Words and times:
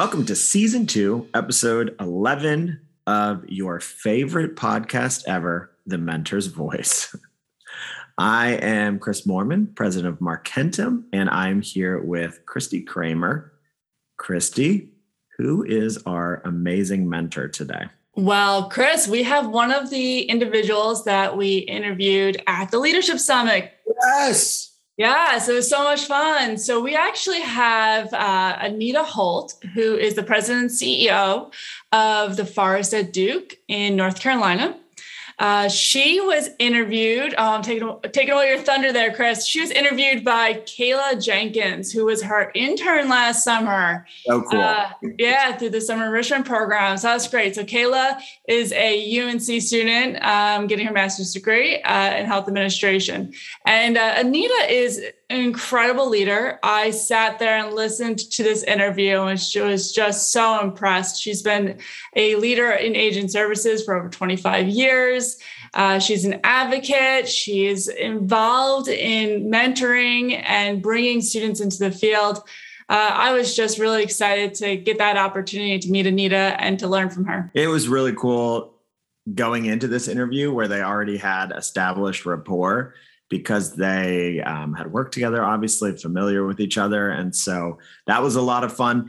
Welcome 0.00 0.24
to 0.24 0.34
season 0.34 0.86
two, 0.86 1.28
episode 1.34 1.94
11 2.00 2.80
of 3.06 3.46
your 3.46 3.80
favorite 3.80 4.56
podcast 4.56 5.24
ever, 5.28 5.72
The 5.84 5.98
Mentor's 5.98 6.46
Voice. 6.46 7.14
I 8.16 8.52
am 8.52 8.98
Chris 8.98 9.26
Moorman, 9.26 9.76
president 9.76 10.14
of 10.14 10.20
Markentum, 10.20 11.04
and 11.12 11.28
I'm 11.28 11.60
here 11.60 12.00
with 12.00 12.46
Christy 12.46 12.80
Kramer. 12.80 13.52
Christy, 14.16 14.88
who 15.36 15.64
is 15.64 15.98
our 16.06 16.40
amazing 16.46 17.06
mentor 17.06 17.48
today? 17.48 17.84
Well, 18.14 18.70
Chris, 18.70 19.06
we 19.06 19.22
have 19.24 19.50
one 19.50 19.70
of 19.70 19.90
the 19.90 20.22
individuals 20.22 21.04
that 21.04 21.36
we 21.36 21.58
interviewed 21.58 22.42
at 22.46 22.70
the 22.70 22.78
Leadership 22.78 23.18
Summit. 23.18 23.70
Yes. 24.02 24.69
Yeah, 25.00 25.38
so 25.38 25.52
it 25.52 25.54
was 25.54 25.70
so 25.70 25.82
much 25.82 26.04
fun. 26.04 26.58
So 26.58 26.78
we 26.78 26.94
actually 26.94 27.40
have 27.40 28.12
uh, 28.12 28.58
Anita 28.60 29.02
Holt, 29.02 29.54
who 29.72 29.96
is 29.96 30.12
the 30.12 30.22
president 30.22 30.64
and 30.64 30.70
CEO 30.70 31.50
of 31.90 32.36
the 32.36 32.44
Forest 32.44 32.92
at 32.92 33.10
Duke 33.10 33.56
in 33.66 33.96
North 33.96 34.20
Carolina. 34.20 34.78
Uh, 35.40 35.68
she 35.70 36.20
was 36.20 36.50
interviewed. 36.58 37.34
Um, 37.34 37.62
taking 37.62 37.90
taking 38.12 38.34
away 38.34 38.50
your 38.50 38.58
thunder 38.58 38.92
there, 38.92 39.12
Chris. 39.12 39.46
She 39.46 39.60
was 39.62 39.70
interviewed 39.70 40.22
by 40.22 40.54
Kayla 40.54 41.24
Jenkins, 41.24 41.90
who 41.90 42.04
was 42.04 42.22
her 42.22 42.52
intern 42.54 43.08
last 43.08 43.42
summer. 43.42 44.06
So 44.26 44.42
cool. 44.42 44.60
Uh, 44.60 44.90
yeah, 45.18 45.56
through 45.56 45.70
the 45.70 45.80
summer 45.80 46.06
enrichment 46.06 46.44
program. 46.44 46.98
So 46.98 47.08
that's 47.08 47.26
great. 47.26 47.54
So 47.54 47.64
Kayla 47.64 48.20
is 48.46 48.70
a 48.72 49.20
UNC 49.20 49.62
student, 49.62 50.22
um, 50.22 50.66
getting 50.66 50.86
her 50.86 50.92
master's 50.92 51.32
degree 51.32 51.80
uh, 51.82 52.16
in 52.16 52.26
health 52.26 52.46
administration, 52.46 53.32
and 53.64 53.96
uh, 53.96 54.14
Anita 54.18 54.66
is 54.68 55.02
an 55.30 55.40
incredible 55.40 56.08
leader. 56.08 56.58
I 56.62 56.90
sat 56.90 57.38
there 57.38 57.64
and 57.64 57.74
listened 57.74 58.18
to 58.32 58.42
this 58.42 58.64
interview, 58.64 59.20
and 59.22 59.40
she 59.40 59.60
was 59.60 59.92
just 59.92 60.32
so 60.32 60.60
impressed. 60.60 61.22
She's 61.22 61.40
been 61.40 61.78
a 62.16 62.34
leader 62.36 62.70
in 62.72 62.96
aging 62.96 63.28
services 63.28 63.84
for 63.84 63.94
over 63.94 64.08
25 64.08 64.68
years. 64.68 65.38
Uh, 65.72 66.00
she's 66.00 66.24
an 66.24 66.40
advocate. 66.42 67.28
She's 67.28 67.86
involved 67.86 68.88
in 68.88 69.48
mentoring 69.48 70.42
and 70.44 70.82
bringing 70.82 71.20
students 71.20 71.60
into 71.60 71.78
the 71.78 71.92
field. 71.92 72.38
Uh, 72.88 73.10
I 73.12 73.32
was 73.32 73.54
just 73.54 73.78
really 73.78 74.02
excited 74.02 74.54
to 74.54 74.76
get 74.76 74.98
that 74.98 75.16
opportunity 75.16 75.78
to 75.78 75.90
meet 75.90 76.08
Anita 76.08 76.56
and 76.58 76.76
to 76.80 76.88
learn 76.88 77.08
from 77.08 77.24
her. 77.26 77.52
It 77.54 77.68
was 77.68 77.86
really 77.86 78.14
cool 78.14 78.74
going 79.32 79.66
into 79.66 79.86
this 79.86 80.08
interview 80.08 80.52
where 80.52 80.66
they 80.66 80.82
already 80.82 81.16
had 81.16 81.52
established 81.52 82.26
rapport 82.26 82.94
because 83.30 83.74
they 83.74 84.42
um, 84.42 84.74
had 84.74 84.92
worked 84.92 85.14
together, 85.14 85.42
obviously 85.42 85.96
familiar 85.96 86.44
with 86.44 86.60
each 86.60 86.76
other. 86.76 87.08
And 87.10 87.34
so 87.34 87.78
that 88.06 88.22
was 88.22 88.36
a 88.36 88.42
lot 88.42 88.64
of 88.64 88.76
fun. 88.76 89.08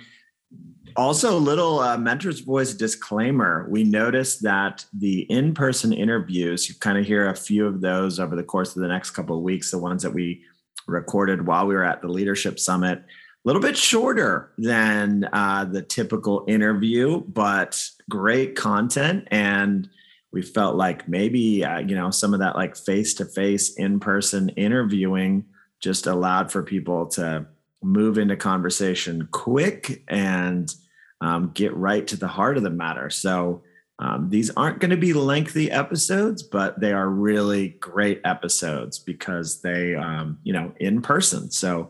Also, 0.96 1.36
a 1.36 1.40
little 1.40 1.80
uh, 1.80 1.98
mentor's 1.98 2.42
voice 2.42 2.74
disclaimer. 2.74 3.68
We 3.70 3.84
noticed 3.84 4.44
that 4.44 4.86
the 4.94 5.22
in 5.24 5.54
person 5.54 5.92
interviews, 5.92 6.70
you 6.70 6.76
kind 6.76 6.98
of 6.98 7.06
hear 7.06 7.30
a 7.30 7.36
few 7.36 7.66
of 7.66 7.82
those 7.82 8.20
over 8.20 8.36
the 8.36 8.44
course 8.44 8.76
of 8.76 8.82
the 8.82 8.88
next 8.88 9.12
couple 9.12 9.38
of 9.38 9.44
weeks, 9.44 9.72
the 9.72 9.78
ones 9.78 10.04
that 10.04 10.14
we 10.14 10.44
recorded 10.88 11.48
while 11.48 11.66
we 11.66 11.74
were 11.74 11.86
at 11.86 12.02
the 12.02 12.08
Leadership 12.08 12.60
Summit, 12.60 13.00
a 13.00 13.04
little 13.46 13.62
bit 13.62 13.78
shorter 13.78 14.52
than 14.58 15.28
uh, 15.34 15.66
the 15.66 15.82
typical 15.82 16.44
interview, 16.48 17.22
but 17.22 17.90
great 18.10 18.56
content. 18.56 19.28
And 19.32 19.90
we 20.32 20.42
felt 20.42 20.76
like 20.76 21.08
maybe 21.08 21.64
uh, 21.64 21.80
you 21.80 21.96
know 21.96 22.10
some 22.12 22.34
of 22.34 22.40
that 22.40 22.56
like 22.56 22.76
face 22.76 23.14
to 23.16 23.26
face 23.26 23.76
in 23.76 24.00
person 24.00 24.50
interviewing 24.50 25.46
just 25.80 26.08
allowed 26.08 26.52
for 26.52 26.64
people 26.64 27.08
to 27.08 27.46
move 27.84 28.18
into 28.18 28.36
conversation 28.36 29.28
quick 29.32 30.04
and 30.08 30.76
um, 31.22 31.52
get 31.54 31.76
right 31.76 32.06
to 32.08 32.16
the 32.16 32.28
heart 32.28 32.58
of 32.58 32.64
the 32.64 32.70
matter. 32.70 33.10
So 33.10 33.64
um, 33.98 34.30
these 34.30 34.52
aren't 34.52 34.80
going 34.80 34.92
to 34.92 34.98
be 34.98 35.14
lengthy 35.14 35.70
episodes 35.70 36.44
but 36.44 36.80
they 36.80 36.94
are 36.94 37.10
really 37.10 37.70
great 37.70 38.22
episodes 38.24 39.00
because 39.00 39.62
they 39.62 39.96
um, 39.96 40.40
you 40.44 40.54
know 40.54 40.74
in 40.80 41.02
person. 41.02 41.52
So 41.52 41.90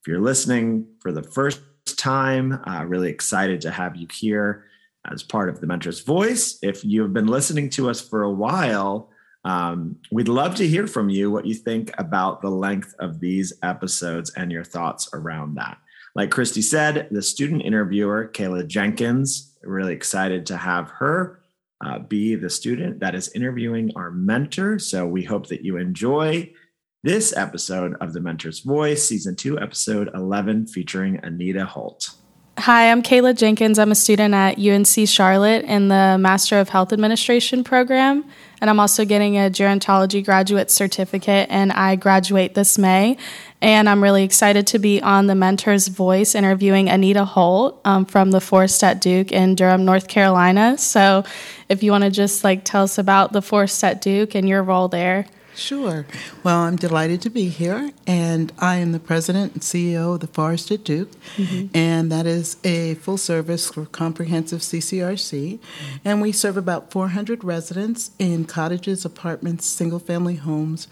if 0.00 0.08
you're 0.08 0.20
listening 0.20 0.86
for 1.00 1.12
the 1.12 1.22
first 1.22 1.60
time 1.96 2.60
uh, 2.66 2.84
really 2.84 3.10
excited 3.10 3.60
to 3.62 3.70
have 3.70 3.96
you 3.96 4.08
here 4.12 4.64
as 5.12 5.22
part 5.22 5.48
of 5.48 5.60
the 5.60 5.66
Mentor's 5.66 6.00
Voice. 6.00 6.58
If 6.62 6.84
you've 6.84 7.12
been 7.12 7.26
listening 7.26 7.70
to 7.70 7.90
us 7.90 8.00
for 8.00 8.22
a 8.22 8.32
while, 8.32 9.10
um, 9.44 9.96
we'd 10.10 10.28
love 10.28 10.54
to 10.56 10.66
hear 10.66 10.86
from 10.86 11.08
you 11.08 11.30
what 11.30 11.46
you 11.46 11.54
think 11.54 11.92
about 11.98 12.42
the 12.42 12.50
length 12.50 12.94
of 12.98 13.20
these 13.20 13.52
episodes 13.62 14.30
and 14.36 14.50
your 14.50 14.64
thoughts 14.64 15.08
around 15.12 15.54
that. 15.54 15.78
Like 16.14 16.30
Christy 16.30 16.62
said, 16.62 17.08
the 17.10 17.22
student 17.22 17.62
interviewer, 17.62 18.30
Kayla 18.32 18.66
Jenkins, 18.66 19.56
really 19.62 19.92
excited 19.92 20.46
to 20.46 20.56
have 20.56 20.88
her 20.90 21.40
uh, 21.84 21.98
be 21.98 22.34
the 22.34 22.50
student 22.50 23.00
that 23.00 23.14
is 23.14 23.28
interviewing 23.34 23.92
our 23.96 24.10
mentor. 24.10 24.78
So 24.78 25.06
we 25.06 25.22
hope 25.22 25.48
that 25.48 25.64
you 25.64 25.76
enjoy 25.76 26.52
this 27.02 27.36
episode 27.36 27.94
of 28.00 28.12
The 28.12 28.20
Mentor's 28.20 28.60
Voice, 28.60 29.06
season 29.06 29.36
two, 29.36 29.60
episode 29.60 30.10
11, 30.14 30.66
featuring 30.68 31.20
Anita 31.22 31.64
Holt. 31.64 32.16
Hi, 32.66 32.90
I'm 32.90 33.00
Kayla 33.00 33.36
Jenkins. 33.36 33.78
I'm 33.78 33.92
a 33.92 33.94
student 33.94 34.34
at 34.34 34.58
UNC 34.58 35.08
Charlotte 35.08 35.64
in 35.66 35.86
the 35.86 36.16
Master 36.18 36.58
of 36.58 36.68
Health 36.68 36.92
Administration 36.92 37.62
program, 37.62 38.24
and 38.60 38.68
I'm 38.68 38.80
also 38.80 39.04
getting 39.04 39.36
a 39.36 39.42
gerontology 39.42 40.24
graduate 40.24 40.72
certificate, 40.72 41.46
and 41.48 41.70
I 41.70 41.94
graduate 41.94 42.54
this 42.54 42.76
May. 42.76 43.18
And 43.62 43.88
I'm 43.88 44.02
really 44.02 44.24
excited 44.24 44.66
to 44.66 44.80
be 44.80 45.00
on 45.00 45.28
the 45.28 45.34
Mentor's 45.34 45.86
Voice 45.86 46.34
interviewing 46.34 46.88
Anita 46.88 47.24
Holt 47.24 47.80
um, 47.84 48.04
from 48.04 48.32
the 48.32 48.40
Forest 48.40 48.82
at 48.82 49.00
Duke 49.00 49.30
in 49.30 49.54
Durham, 49.54 49.84
North 49.84 50.08
Carolina. 50.08 50.76
So, 50.76 51.22
if 51.68 51.84
you 51.84 51.92
want 51.92 52.02
to 52.02 52.10
just 52.10 52.42
like 52.42 52.64
tell 52.64 52.82
us 52.82 52.98
about 52.98 53.32
the 53.32 53.42
Forest 53.42 53.84
at 53.84 54.00
Duke 54.00 54.34
and 54.34 54.48
your 54.48 54.64
role 54.64 54.88
there. 54.88 55.26
Sure. 55.56 56.06
Well, 56.44 56.60
I'm 56.60 56.76
delighted 56.76 57.22
to 57.22 57.30
be 57.30 57.48
here, 57.48 57.90
and 58.06 58.52
I 58.58 58.76
am 58.76 58.92
the 58.92 59.00
president 59.00 59.54
and 59.54 59.62
CEO 59.62 60.14
of 60.14 60.20
the 60.20 60.26
Forest 60.26 60.70
at 60.70 60.84
Duke, 60.84 61.10
mm-hmm. 61.36 61.74
and 61.74 62.12
that 62.12 62.26
is 62.26 62.58
a 62.62 62.94
full 62.96 63.16
service 63.16 63.70
comprehensive 63.70 64.60
CCRC. 64.60 65.58
And 66.04 66.20
we 66.20 66.30
serve 66.30 66.58
about 66.58 66.90
400 66.90 67.42
residents 67.42 68.10
in 68.18 68.44
cottages, 68.44 69.06
apartments, 69.06 69.64
single 69.64 69.98
family 69.98 70.36
homes, 70.36 70.88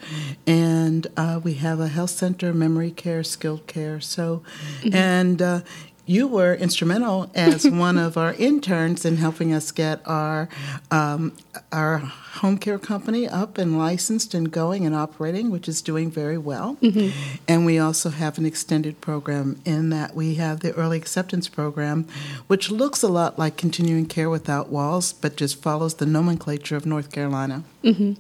and 0.47 1.07
uh, 1.17 1.41
we 1.45 1.55
have 1.55 1.79
a 1.79 1.89
health 1.89 2.11
center, 2.11 2.55
memory 2.55 2.91
care, 2.91 3.23
skilled 3.23 3.67
care. 3.67 4.01
So, 4.01 4.43
mm-hmm. 4.81 4.95
and 4.95 5.43
uh, 5.43 5.61
you 6.07 6.27
were 6.29 6.55
instrumental 6.55 7.31
as 7.35 7.69
one 7.71 7.99
of 7.99 8.17
our 8.17 8.35
interns 8.35 9.05
in 9.05 9.17
helping 9.17 9.53
us 9.53 9.71
get 9.71 10.01
our 10.07 10.49
um, 10.91 11.33
our 11.73 11.99
home 11.99 12.59
care 12.59 12.79
company 12.79 13.29
up 13.29 13.59
and 13.59 13.79
licensed 13.79 14.35
and 14.35 14.51
going 14.51 14.85
and 14.85 14.95
operating, 14.95 15.51
which 15.51 15.69
is 15.69 15.81
doing 15.81 16.11
very 16.11 16.37
well. 16.37 16.77
Mm-hmm. 16.83 17.39
And 17.47 17.65
we 17.65 17.79
also 17.79 18.11
have 18.11 18.39
an 18.39 18.47
extended 18.47 19.01
program 19.01 19.61
in 19.65 19.91
that 19.91 20.15
we 20.15 20.35
have 20.35 20.61
the 20.61 20.73
early 20.73 20.97
acceptance 20.97 21.49
program, 21.49 22.07
which 22.49 22.71
looks 22.71 23.03
a 23.03 23.09
lot 23.09 23.39
like 23.39 23.57
continuing 23.57 24.07
care 24.07 24.29
without 24.29 24.69
walls, 24.69 25.13
but 25.13 25.37
just 25.37 25.63
follows 25.63 25.95
the 25.95 26.07
nomenclature 26.07 26.77
of 26.77 26.85
North 26.85 27.13
Carolina. 27.13 27.63
Mm-hmm. 27.85 28.15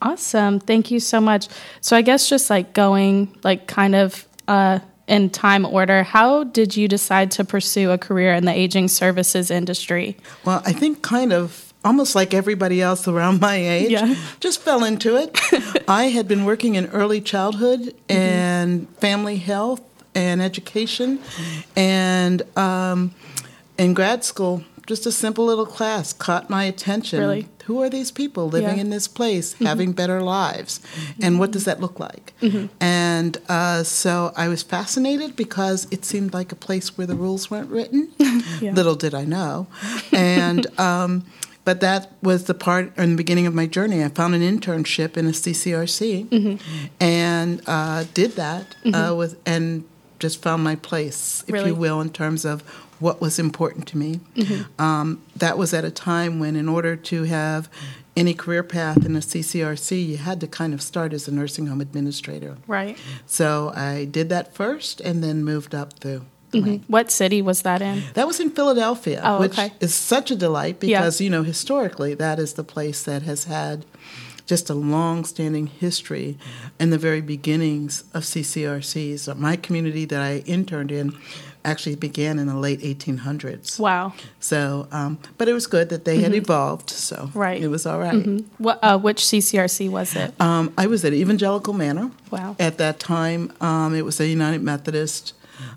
Awesome. 0.00 0.60
Thank 0.60 0.90
you 0.90 1.00
so 1.00 1.20
much. 1.20 1.48
So 1.80 1.96
I 1.96 2.02
guess 2.02 2.28
just 2.28 2.50
like 2.50 2.72
going 2.72 3.36
like 3.42 3.66
kind 3.66 3.94
of 3.94 4.26
uh, 4.46 4.78
in 5.08 5.30
time 5.30 5.64
order, 5.64 6.02
how 6.02 6.44
did 6.44 6.76
you 6.76 6.86
decide 6.86 7.30
to 7.32 7.44
pursue 7.44 7.90
a 7.90 7.98
career 7.98 8.34
in 8.34 8.44
the 8.44 8.52
aging 8.52 8.88
services 8.88 9.50
industry? 9.50 10.16
Well, 10.44 10.62
I 10.64 10.72
think 10.72 11.02
kind 11.02 11.32
of 11.32 11.72
almost 11.84 12.14
like 12.14 12.34
everybody 12.34 12.82
else 12.82 13.08
around 13.08 13.40
my 13.40 13.56
age, 13.56 13.90
yeah. 13.90 14.14
just 14.40 14.60
fell 14.60 14.84
into 14.84 15.16
it. 15.16 15.38
I 15.88 16.04
had 16.04 16.28
been 16.28 16.44
working 16.44 16.74
in 16.74 16.86
early 16.86 17.20
childhood 17.20 17.80
mm-hmm. 17.80 18.12
and 18.12 18.88
family 18.98 19.36
health 19.36 19.80
and 20.14 20.42
education, 20.42 21.20
and 21.76 22.42
um, 22.56 23.14
in 23.78 23.94
grad 23.94 24.24
school, 24.24 24.64
just 24.88 25.06
a 25.06 25.12
simple 25.12 25.44
little 25.44 25.66
class 25.66 26.12
caught 26.12 26.50
my 26.50 26.64
attention. 26.64 27.20
Really? 27.20 27.48
who 27.68 27.82
are 27.82 27.90
these 27.90 28.10
people 28.10 28.48
living 28.48 28.76
yeah. 28.76 28.80
in 28.80 28.88
this 28.88 29.06
place, 29.06 29.52
mm-hmm. 29.52 29.66
having 29.66 29.92
better 29.92 30.22
lives, 30.22 30.78
mm-hmm. 30.78 31.22
and 31.22 31.38
what 31.38 31.50
does 31.50 31.66
that 31.66 31.82
look 31.82 32.00
like? 32.00 32.32
Mm-hmm. 32.40 32.68
And 32.80 33.36
uh, 33.46 33.82
so 33.82 34.32
I 34.34 34.48
was 34.48 34.62
fascinated 34.62 35.36
because 35.36 35.86
it 35.90 36.06
seemed 36.06 36.32
like 36.32 36.50
a 36.50 36.56
place 36.56 36.96
where 36.96 37.06
the 37.06 37.14
rules 37.14 37.50
weren't 37.50 37.68
written. 37.70 38.10
yeah. 38.62 38.72
Little 38.72 38.96
did 38.96 39.14
I 39.14 39.24
know, 39.24 39.68
and. 40.12 40.66
Um, 40.78 41.26
but 41.64 41.80
that 41.80 42.12
was 42.22 42.44
the 42.44 42.54
part 42.54 42.96
in 42.96 43.10
the 43.10 43.16
beginning 43.16 43.46
of 43.46 43.52
my 43.52 43.66
journey. 43.66 44.02
I 44.02 44.08
found 44.08 44.34
an 44.34 44.40
internship 44.40 45.18
in 45.18 45.26
a 45.26 45.32
CCRC 45.32 46.26
mm-hmm. 46.26 46.86
and 46.98 47.60
uh, 47.66 48.04
did 48.14 48.36
that 48.36 48.74
uh, 48.86 48.88
mm-hmm. 48.88 49.18
with 49.18 49.38
and 49.44 49.84
just 50.18 50.40
found 50.40 50.64
my 50.64 50.76
place, 50.76 51.44
if 51.46 51.52
really? 51.52 51.68
you 51.70 51.74
will, 51.74 52.00
in 52.00 52.08
terms 52.08 52.46
of 52.46 52.62
what 53.00 53.20
was 53.20 53.38
important 53.38 53.86
to 53.88 53.98
me. 53.98 54.20
Mm-hmm. 54.34 54.80
Um, 54.80 55.22
that 55.36 55.58
was 55.58 55.72
at 55.74 55.84
a 55.84 55.90
time 55.90 56.38
when, 56.38 56.56
in 56.56 56.68
order 56.68 56.96
to 56.96 57.24
have 57.24 57.68
any 58.16 58.34
career 58.34 58.62
path 58.64 59.06
in 59.06 59.14
a 59.14 59.20
CCRC, 59.20 60.06
you 60.06 60.16
had 60.16 60.40
to 60.40 60.48
kind 60.48 60.74
of 60.74 60.82
start 60.82 61.12
as 61.12 61.28
a 61.28 61.32
nursing 61.32 61.68
home 61.68 61.80
administrator. 61.80 62.56
Right. 62.66 62.98
So 63.26 63.72
I 63.74 64.06
did 64.06 64.28
that 64.30 64.54
first 64.54 65.00
and 65.00 65.22
then 65.22 65.44
moved 65.44 65.74
up 65.74 65.94
through 65.94 66.26
Mm-hmm. 66.52 66.90
What 66.90 67.10
city 67.10 67.42
was 67.42 67.62
that 67.62 67.82
in? 67.82 68.02
That 68.14 68.26
was 68.26 68.40
in 68.40 68.50
Philadelphia, 68.50 69.20
oh, 69.22 69.40
which 69.40 69.52
okay. 69.52 69.72
is 69.80 69.94
such 69.94 70.30
a 70.30 70.36
delight 70.36 70.80
because, 70.80 71.20
yeah. 71.20 71.24
you 71.24 71.30
know, 71.30 71.42
historically, 71.42 72.14
that 72.14 72.38
is 72.38 72.54
the 72.54 72.64
place 72.64 73.02
that 73.02 73.22
has 73.22 73.44
had 73.44 73.84
just 74.46 74.70
a 74.70 74.74
long-standing 74.74 75.66
history 75.66 76.38
in 76.80 76.88
the 76.88 76.96
very 76.96 77.20
beginnings 77.20 78.02
of 78.14 78.22
CCRCs. 78.22 79.36
My 79.36 79.56
community 79.56 80.06
that 80.06 80.22
I 80.22 80.38
interned 80.46 80.90
in 80.90 81.14
actually 81.64 81.96
began 81.96 82.38
in 82.38 82.46
the 82.46 82.56
late 82.56 82.80
1800s. 82.80 83.78
Wow. 83.78 84.14
So, 84.40 84.88
um, 84.92 85.18
but 85.36 85.48
it 85.48 85.52
was 85.52 85.66
good 85.66 85.88
that 85.90 86.04
they 86.04 86.16
mm-hmm. 86.16 86.24
had 86.24 86.34
evolved. 86.34 86.90
So, 86.90 87.30
right. 87.34 87.60
it 87.60 87.68
was 87.68 87.86
all 87.86 87.98
right. 87.98 88.14
mm-hmm. 88.14 88.62
What, 88.62 88.78
uh, 88.82 88.98
which 88.98 89.22
CCRC 89.22 89.90
was 89.90 90.14
it? 90.16 90.38
Um, 90.40 90.72
I 90.78 90.86
was 90.86 91.04
at 91.04 91.12
Evangelical 91.12 91.74
Manor. 91.74 92.10
Wow. 92.30 92.56
At 92.58 92.78
that 92.78 92.98
time, 93.00 93.52
um, 93.60 93.94
it 93.94 94.04
was 94.04 94.20
a 94.20 94.26
United 94.26 94.62
Methodist 94.62 95.34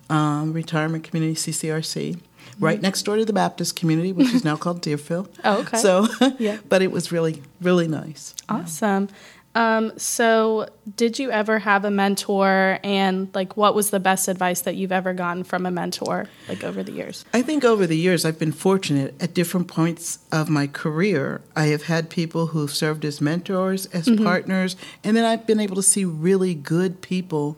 um, 0.10 0.54
retirement 0.54 1.04
community, 1.04 1.36
CCRC. 1.36 2.20
Right 2.60 2.76
mm-hmm. 2.76 2.84
next 2.84 3.04
door 3.04 3.16
to 3.16 3.26
the 3.26 3.34
Baptist 3.34 3.76
community, 3.76 4.12
which 4.12 4.34
is 4.34 4.44
now 4.44 4.56
called 4.58 4.82
Deerfield. 4.82 5.30
Oh, 5.44 5.62
okay. 5.62 5.78
So, 5.78 6.08
yeah. 6.38 6.60
but 6.70 6.82
it 6.82 6.92
was 6.92 7.12
really, 7.12 7.42
really 7.60 7.88
nice. 7.88 8.36
Awesome. 8.50 9.10
Um, 9.54 9.98
so, 9.98 10.70
did 10.96 11.20
you 11.20 11.30
ever 11.30 11.60
have 11.60 11.84
a 11.84 11.92
mentor, 11.92 12.80
and 12.84 13.34
like, 13.36 13.58
what 13.58 13.76
was 13.76 13.90
the 13.90 14.00
best 14.00 14.28
advice 14.28 14.62
that 14.62 14.76
you've 14.76 14.92
ever 14.92 15.14
gotten 15.14 15.44
from 15.44 15.66
a 15.66 15.72
mentor, 15.72 16.28
like 16.48 16.64
over 16.64 16.84
the 16.84 16.92
years? 16.94 17.26
I 17.34 17.42
think 17.42 17.66
over 17.66 17.86
the 17.86 17.98
years, 17.98 18.24
I've 18.24 18.40
been 18.40 18.54
fortunate 18.54 19.14
at 19.22 19.34
different 19.34 19.68
points 19.68 20.20
of 20.32 20.50
my 20.50 20.68
career. 20.68 21.42
I 21.56 21.66
have 21.68 21.84
had 21.84 22.10
people 22.10 22.48
who've 22.48 22.72
served 22.72 23.04
as 23.04 23.20
mentors, 23.20 23.88
as 23.88 24.08
mm-hmm. 24.08 24.24
partners, 24.24 24.78
and 25.04 25.18
then 25.18 25.26
I've 25.26 25.46
been 25.46 25.60
able 25.60 25.76
to 25.76 25.84
see 25.84 26.06
really 26.06 26.54
good 26.54 27.02
people 27.02 27.58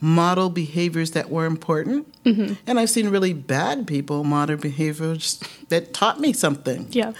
model 0.00 0.50
behaviors 0.50 1.12
that 1.12 1.30
were 1.30 1.46
important. 1.46 2.06
Mm-hmm. 2.24 2.54
And 2.66 2.78
I've 2.78 2.90
seen 2.90 3.08
really 3.08 3.32
bad 3.32 3.86
people 3.86 4.22
model 4.22 4.56
behaviors 4.56 5.40
that 5.68 5.94
taught 5.94 6.20
me 6.20 6.32
something. 6.32 6.88
Yeah. 6.90 7.12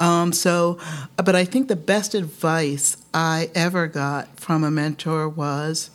Um, 0.00 0.32
so, 0.32 0.78
but 1.16 1.36
I 1.36 1.44
think 1.44 1.68
the 1.68 1.76
best 1.76 2.14
advice 2.14 2.96
I 3.12 3.50
ever 3.54 3.86
got 3.86 4.38
from 4.38 4.64
a 4.64 4.70
mentor 4.70 5.28
was 5.28 5.90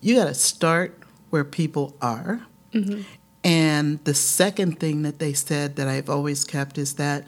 you 0.00 0.16
got 0.16 0.26
to 0.26 0.34
start 0.34 0.98
where 1.30 1.44
people 1.44 1.96
are. 2.02 2.42
Mm-hmm. 2.74 3.02
And 3.44 4.04
the 4.04 4.14
second 4.14 4.78
thing 4.78 5.02
that 5.02 5.18
they 5.18 5.32
said 5.32 5.76
that 5.76 5.88
I've 5.88 6.10
always 6.10 6.44
kept 6.44 6.78
is 6.78 6.94
that 6.94 7.24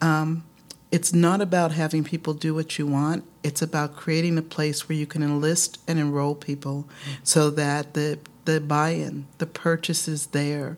um, 0.00 0.44
it's 0.90 1.12
not 1.12 1.40
about 1.40 1.72
having 1.72 2.04
people 2.04 2.34
do 2.34 2.54
what 2.54 2.78
you 2.78 2.86
want. 2.86 3.24
It's 3.42 3.62
about 3.62 3.96
creating 3.96 4.38
a 4.38 4.42
place 4.42 4.88
where 4.88 4.96
you 4.96 5.06
can 5.06 5.22
enlist 5.22 5.78
and 5.86 5.98
enroll 5.98 6.34
people 6.34 6.88
so 7.22 7.50
that 7.50 7.94
the 7.94 8.18
the 8.44 8.60
buy-in, 8.60 9.26
the 9.38 9.46
purchase 9.46 10.06
is 10.06 10.26
there, 10.26 10.76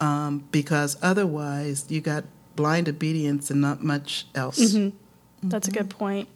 um, 0.00 0.44
because 0.50 0.96
otherwise 1.00 1.86
you 1.88 2.00
got 2.00 2.24
blind 2.56 2.88
obedience 2.88 3.50
and 3.50 3.60
not 3.60 3.82
much 3.82 4.26
else. 4.34 4.58
Mm-hmm. 4.58 5.48
That's 5.48 5.68
mm-hmm. 5.68 5.78
a 5.78 5.82
good 5.82 5.90
point. 5.90 6.28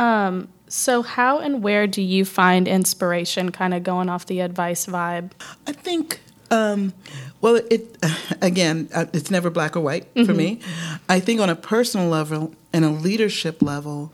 Um, 0.00 0.48
so, 0.66 1.02
how 1.02 1.40
and 1.40 1.62
where 1.62 1.86
do 1.86 2.00
you 2.00 2.24
find 2.24 2.66
inspiration? 2.66 3.52
Kind 3.52 3.74
of 3.74 3.82
going 3.82 4.08
off 4.08 4.26
the 4.26 4.40
advice 4.40 4.86
vibe. 4.86 5.32
I 5.66 5.72
think 5.72 6.20
um, 6.50 6.92
well, 7.40 7.56
it 7.70 7.96
again, 8.42 8.88
uh, 8.94 9.06
it's 9.12 9.30
never 9.30 9.50
black 9.50 9.76
or 9.76 9.80
white 9.80 10.12
mm-hmm. 10.14 10.24
for 10.24 10.34
me. 10.34 10.60
I 11.08 11.20
think 11.20 11.40
on 11.40 11.50
a 11.50 11.56
personal 11.56 12.08
level 12.08 12.54
and 12.72 12.84
a 12.84 12.90
leadership 12.90 13.62
level, 13.62 14.12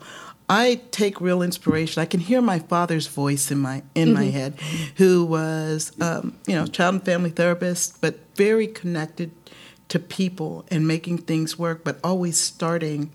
I 0.49 0.81
take 0.91 1.19
real 1.19 1.41
inspiration. 1.41 2.01
I 2.01 2.05
can 2.05 2.19
hear 2.19 2.41
my 2.41 2.59
father's 2.59 3.07
voice 3.07 3.49
in 3.51 3.59
my 3.59 3.83
in 3.95 4.09
mm-hmm. 4.09 4.13
my 4.13 4.25
head, 4.25 4.59
who 4.97 5.25
was 5.25 5.91
um, 6.01 6.37
you 6.47 6.55
know 6.55 6.67
child 6.67 6.95
and 6.95 7.05
family 7.05 7.29
therapist, 7.29 8.01
but 8.01 8.19
very 8.35 8.67
connected 8.67 9.31
to 9.89 9.99
people 9.99 10.65
and 10.69 10.85
making 10.87 11.19
things 11.19 11.57
work, 11.57 11.83
but 11.83 11.97
always 12.03 12.37
starting 12.37 13.09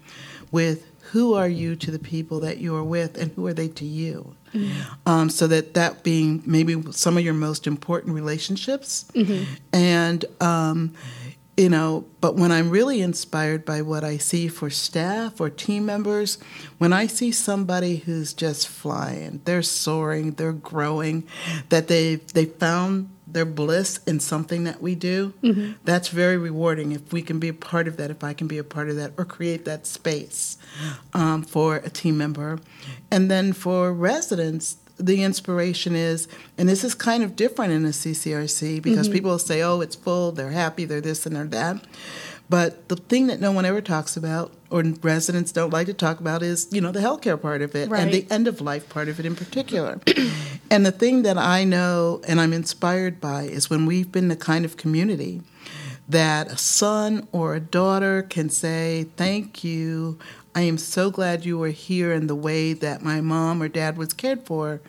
with 0.51 0.92
who 1.13 1.35
are 1.35 1.49
you 1.49 1.77
to 1.77 1.91
the 1.91 1.99
people 1.99 2.41
that 2.41 2.57
you 2.57 2.75
are 2.75 2.83
with, 2.83 3.19
and 3.19 3.31
who 3.33 3.47
are 3.47 3.53
they 3.53 3.69
to 3.69 3.85
you. 3.85 4.35
Mm-hmm. 4.55 4.81
Um, 5.07 5.29
so 5.29 5.47
that 5.47 5.75
that 5.75 6.03
being 6.03 6.43
maybe 6.47 6.83
some 6.93 7.19
of 7.19 7.25
your 7.25 7.35
most 7.35 7.67
important 7.67 8.15
relationships, 8.15 9.05
mm-hmm. 9.15 9.45
and 9.75 10.25
um, 10.41 10.95
you 11.59 11.69
know. 11.69 12.07
But 12.23 12.37
when 12.37 12.51
I'm 12.51 12.71
really 12.71 13.03
inspired 13.03 13.67
by 13.67 13.83
what 13.83 14.05
I 14.05 14.17
see 14.17 14.49
for 14.49 14.71
staff 14.71 15.39
or 15.39 15.51
team 15.51 15.85
members, 15.85 16.39
when 16.79 16.95
I 16.95 17.07
see 17.09 17.31
somebody 17.31 17.97
who's 17.97 18.33
just 18.33 18.67
flying, 18.67 19.43
they're 19.45 19.63
soaring, 19.63 20.33
they're 20.33 20.53
growing, 20.53 21.25
that 21.69 21.89
they 21.89 22.17
they 22.17 22.47
found 22.47 23.11
their 23.33 23.45
bliss 23.45 24.01
in 24.07 24.21
something 24.21 24.65
that 24.65 24.83
we 24.83 24.95
do, 24.95 25.33
mm-hmm. 25.43 25.73
that's 25.85 26.09
very 26.09 26.37
rewarding. 26.37 26.93
If 26.93 27.13
we 27.13 27.23
can 27.23 27.39
be 27.39 27.49
a 27.49 27.55
part 27.55 27.89
of 27.89 27.97
that, 27.97 28.11
if 28.11 28.23
I 28.23 28.35
can 28.35 28.47
be 28.47 28.59
a 28.59 28.65
part 28.65 28.89
of 28.89 28.97
that, 28.97 29.13
or 29.17 29.25
create 29.25 29.65
that 29.65 29.87
space 29.87 30.59
um, 31.15 31.43
for 31.43 31.77
a 31.77 31.91
team 31.91 32.19
member. 32.19 32.59
And 33.11 33.31
then 33.31 33.53
for 33.53 33.93
residents, 33.93 34.77
the 34.99 35.23
inspiration 35.23 35.97
is, 35.97 36.29
and 36.57 36.69
this 36.69 36.85
is 36.85 36.95
kind 36.95 37.23
of 37.23 37.35
different 37.35 37.73
in 37.73 37.85
a 37.85 37.89
CCRC 37.89 38.83
because 38.83 39.09
mm-hmm. 39.09 39.15
people 39.15 39.39
say, 39.39 39.63
oh, 39.63 39.81
it's 39.81 39.97
full, 39.97 40.33
they're 40.33 40.51
happy, 40.51 40.85
they're 40.85 41.01
this 41.01 41.27
and 41.27 41.35
they're 41.35 41.45
that. 41.45 41.85
But 42.53 42.91
the 42.91 42.97
thing 42.97 43.29
that 43.29 43.41
no 43.41 43.51
one 43.51 43.65
ever 43.65 43.81
talks 43.81 44.15
about, 44.15 44.53
or 44.69 44.83
residents 45.01 45.53
don't 45.53 45.73
like 45.73 45.87
to 45.87 45.95
talk 45.95 46.21
about, 46.21 46.43
is 46.43 46.69
you 46.71 46.83
know 46.83 46.93
the 46.93 47.01
healthcare 47.01 47.41
part 47.41 47.63
of 47.63 47.75
it 47.75 47.89
right. 47.89 48.03
and 48.03 48.13
the 48.13 48.27
end 48.31 48.47
of 48.47 48.61
life 48.61 48.91
part 48.91 49.09
of 49.09 49.19
it 49.19 49.25
in 49.25 49.35
particular. 49.35 49.99
and 50.71 50.85
the 50.85 50.93
thing 50.93 51.23
that 51.23 51.39
I 51.39 51.65
know 51.65 52.21
and 52.29 52.39
I'm 52.39 52.53
inspired 52.53 53.23
by 53.23 53.45
is 53.45 53.71
when 53.71 53.87
we've 53.87 54.13
been 54.13 54.29
the 54.29 54.37
kind 54.37 54.67
of 54.67 54.77
community 54.77 55.41
that 56.07 56.49
a 56.49 56.59
son 56.59 57.27
or 57.33 57.55
a 57.55 57.61
daughter 57.61 58.21
can 58.21 58.51
say, 58.51 59.07
"Thank 59.17 59.65
you. 59.65 60.19
I 60.55 60.61
am 60.61 60.77
so 60.77 61.11
glad 61.11 61.47
you 61.47 61.57
were 61.57 61.71
here 61.71 62.13
in 62.13 62.27
the 62.27 62.35
way 62.35 62.75
that 62.75 63.01
my 63.01 63.23
mom 63.23 63.63
or 63.63 63.69
dad 63.69 63.97
was 63.97 64.13
cared 64.13 64.45
for." 64.45 64.83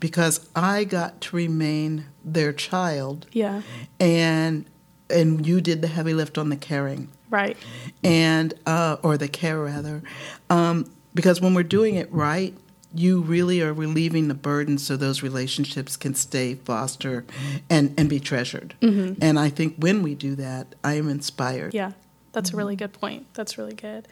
Because 0.00 0.48
I 0.56 0.82
got 0.82 1.20
to 1.20 1.36
remain 1.36 2.06
their 2.24 2.52
child. 2.52 3.26
Yeah. 3.30 3.62
And 4.00 4.66
and 5.14 5.46
you 5.46 5.60
did 5.60 5.82
the 5.82 5.88
heavy 5.88 6.14
lift 6.14 6.36
on 6.38 6.48
the 6.48 6.56
caring, 6.56 7.08
right? 7.30 7.56
And 8.02 8.54
uh, 8.66 8.96
or 9.02 9.16
the 9.16 9.28
care 9.28 9.60
rather, 9.60 10.02
um, 10.50 10.90
because 11.14 11.40
when 11.40 11.54
we're 11.54 11.62
doing 11.62 11.94
it 11.94 12.12
right, 12.12 12.54
you 12.94 13.20
really 13.22 13.60
are 13.60 13.72
relieving 13.72 14.28
the 14.28 14.34
burden 14.34 14.78
so 14.78 14.96
those 14.96 15.22
relationships 15.22 15.96
can 15.96 16.14
stay 16.14 16.54
foster 16.54 17.24
and 17.70 17.94
and 17.98 18.08
be 18.08 18.20
treasured. 18.20 18.74
Mm-hmm. 18.80 19.22
And 19.22 19.38
I 19.38 19.48
think 19.48 19.76
when 19.78 20.02
we 20.02 20.14
do 20.14 20.34
that, 20.36 20.74
I 20.84 20.94
am 20.94 21.08
inspired. 21.08 21.74
Yeah, 21.74 21.92
that's 22.32 22.50
mm-hmm. 22.50 22.56
a 22.56 22.58
really 22.58 22.76
good 22.76 22.92
point. 22.92 23.26
That's 23.34 23.56
really 23.58 23.74
good. 23.74 24.08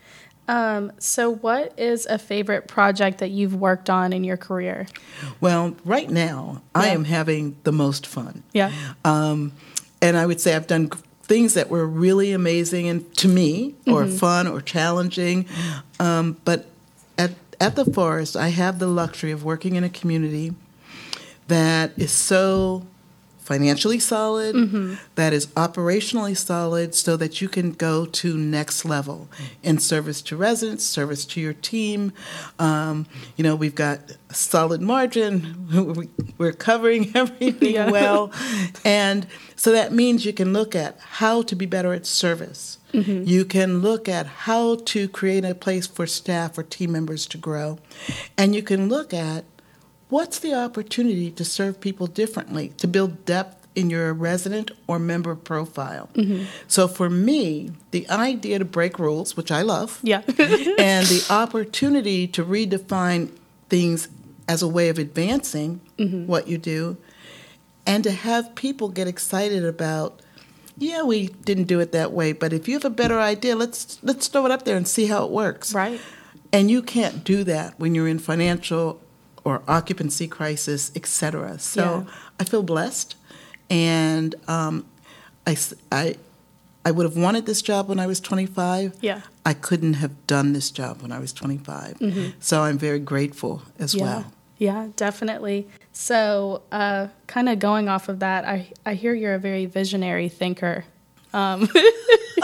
Um, 0.49 0.93
so, 0.99 1.31
what 1.31 1.79
is 1.79 2.07
a 2.07 2.19
favorite 2.19 2.67
project 2.67 3.19
that 3.19 3.31
you've 3.31 3.55
worked 3.55 3.89
on 3.89 4.13
in 4.13 4.25
your 4.25 4.37
career? 4.37 4.89
Well, 5.41 5.77
right 5.85 6.11
now, 6.11 6.63
yeah. 6.75 6.83
I 6.83 6.89
am 6.89 7.05
having 7.05 7.57
the 7.63 7.73
most 7.73 8.07
fun. 8.07 8.43
Yeah. 8.53 8.73
Um, 9.05 9.53
and 10.03 10.17
I 10.19 10.27
would 10.27 10.41
say 10.41 10.55
I've 10.55 10.67
done 10.67 10.91
things 11.23 11.55
that 11.55 11.71
were 11.71 11.87
really 11.87 12.33
amazing 12.33 12.89
and 12.89 13.15
to 13.17 13.29
me, 13.29 13.75
or 13.87 14.03
mm-hmm. 14.03 14.17
fun, 14.17 14.47
or 14.47 14.61
challenging. 14.61 15.47
Um, 15.99 16.37
but 16.45 16.67
at 17.17 17.31
at 17.61 17.77
the 17.77 17.87
forest, 17.87 18.37
I 18.37 18.49
have 18.49 18.79
the 18.81 18.89
luxury 18.89 19.31
of 19.31 19.45
working 19.45 19.77
in 19.77 19.85
a 19.85 19.89
community 19.89 20.55
that 21.47 21.93
is 21.97 22.11
so 22.11 22.85
financially 23.43 23.99
solid, 23.99 24.55
mm-hmm. 24.55 24.95
that 25.17 25.33
is 25.33 25.47
operationally 25.49 26.37
solid, 26.37 26.95
so 26.95 27.17
that 27.17 27.41
you 27.41 27.49
can 27.49 27.73
go 27.73 28.07
to 28.07 28.37
next 28.37 28.85
level 28.85 29.29
in 29.63 29.79
service 29.79 30.23
to 30.23 30.37
residents, 30.37 30.85
service 30.85 31.25
to 31.25 31.41
your 31.41 31.53
team. 31.53 32.13
Um, 32.59 33.07
you 33.37 33.43
know, 33.43 33.57
we've 33.57 33.75
got 33.75 34.01
solid 34.31 34.81
margin. 34.81 36.09
We're 36.39 36.53
covering 36.53 37.13
everything 37.15 37.75
yeah. 37.75 37.91
well, 37.91 38.33
and 38.85 39.27
so 39.63 39.71
that 39.71 39.93
means 39.93 40.27
you 40.27 40.33
can 40.33 40.53
look 40.53 40.75
at 40.75 40.99
how 40.99 41.43
to 41.43 41.55
be 41.55 41.67
better 41.67 41.93
at 41.93 42.05
service. 42.05 42.79
Mm-hmm. 42.93 43.29
You 43.29 43.45
can 43.45 43.79
look 43.79 44.09
at 44.09 44.27
how 44.27 44.75
to 44.87 45.07
create 45.07 45.45
a 45.45 45.55
place 45.55 45.87
for 45.87 46.05
staff 46.05 46.59
or 46.59 46.65
team 46.65 46.91
members 46.91 47.27
to 47.27 47.39
grow, 47.39 47.79
and 48.37 48.57
you 48.57 48.65
can 48.65 48.89
look 48.89 49.15
at 49.15 49.45
what's 50.09 50.41
the 50.41 50.53
opportunity 50.53 51.31
to 51.31 51.45
serve 51.45 51.81
people 51.81 52.09
differently, 52.09 52.71
to 52.79 52.89
build 52.89 53.25
depth 53.25 53.69
in 53.77 53.89
your 53.89 54.13
resident 54.13 54.73
or 54.89 54.99
member 54.99 55.37
profile. 55.37 56.11
Mm-hmm. 56.15 56.47
So 56.67 56.89
for 56.89 57.09
me, 57.09 57.71
the 57.93 58.09
idea 58.11 58.59
to 58.59 58.65
break 58.65 58.99
rules, 58.99 59.37
which 59.37 59.53
I 59.53 59.63
love, 59.63 60.01
yeah, 60.03 60.23
and 60.27 61.07
the 61.07 61.25
opportunity 61.31 62.27
to 62.27 62.45
redefine 62.45 63.31
things 63.69 64.09
as 64.49 64.61
a 64.61 64.67
way 64.67 64.89
of 64.89 64.99
advancing 64.99 65.81
mm-hmm. 65.99 66.27
what 66.27 66.49
you 66.49 66.59
do, 66.59 66.97
and 67.87 68.05
to 68.05 68.11
have 68.11 68.55
people 68.55 68.89
get 68.89 69.09
excited 69.09 69.65
about. 69.65 70.21
Yeah, 70.79 71.03
we 71.03 71.29
didn't 71.29 71.65
do 71.65 71.81
it 71.81 71.93
that 71.93 72.13
way, 72.13 72.33
but 72.33 72.53
if 72.53 72.67
you 72.67 72.75
have 72.75 72.85
a 72.85 72.91
better 72.91 73.21
idea, 73.21 73.55
let's 73.55 73.99
let's 74.03 74.29
throw 74.29 74.47
it 74.47 74.51
up 74.51 74.65
there 74.65 74.77
and 74.77 74.89
see 74.89 75.07
how 75.07 75.25
it 75.25 75.31
works. 75.31 75.75
Right. 75.75 76.01
And 76.53 76.71
you 76.71 76.83
can't 76.83 77.25
do 77.25 77.45
that 77.45 77.79
when 77.79 77.95
you're 77.95 78.09
in 78.09 78.19
financial 78.19 79.01
or 79.45 79.63
occupancy 79.69 80.29
crisis, 80.29 80.93
etc. 80.95 81.59
So 81.59 82.07
yeah. 82.07 82.15
I 82.41 82.45
feel 82.45 82.63
blessed, 82.63 83.17
and 83.71 84.35
um, 84.49 84.87
I, 85.47 85.57
I, 85.91 86.17
I 86.85 86.91
would 86.91 87.05
have 87.05 87.17
wanted 87.17 87.47
this 87.47 87.63
job 87.63 87.89
when 87.89 87.99
I 87.99 88.07
was 88.07 88.21
25. 88.21 88.97
Yeah. 89.01 89.23
I 89.45 89.55
couldn't 89.55 89.95
have 89.95 90.27
done 90.27 90.53
this 90.53 90.71
job 90.71 91.03
when 91.03 91.13
I 91.13 91.19
was 91.19 91.33
25. 91.33 91.99
Mm-hmm. 91.99 92.31
So 92.41 92.63
I'm 92.63 92.79
very 92.79 93.01
grateful 93.01 93.63
as 93.79 93.95
yeah. 93.95 94.03
well. 94.03 94.33
Yeah, 94.59 94.89
definitely. 94.95 95.67
So, 95.93 96.63
uh, 96.73 97.09
kind 97.27 97.49
of 97.49 97.59
going 97.59 97.89
off 97.89 98.09
of 98.09 98.21
that, 98.21 98.45
I, 98.45 98.73
I 98.85 98.95
hear 98.95 99.13
you're 99.13 99.35
a 99.35 99.39
very 99.39 99.67
visionary 99.67 100.29
thinker. 100.29 100.85
Um, 101.35 101.69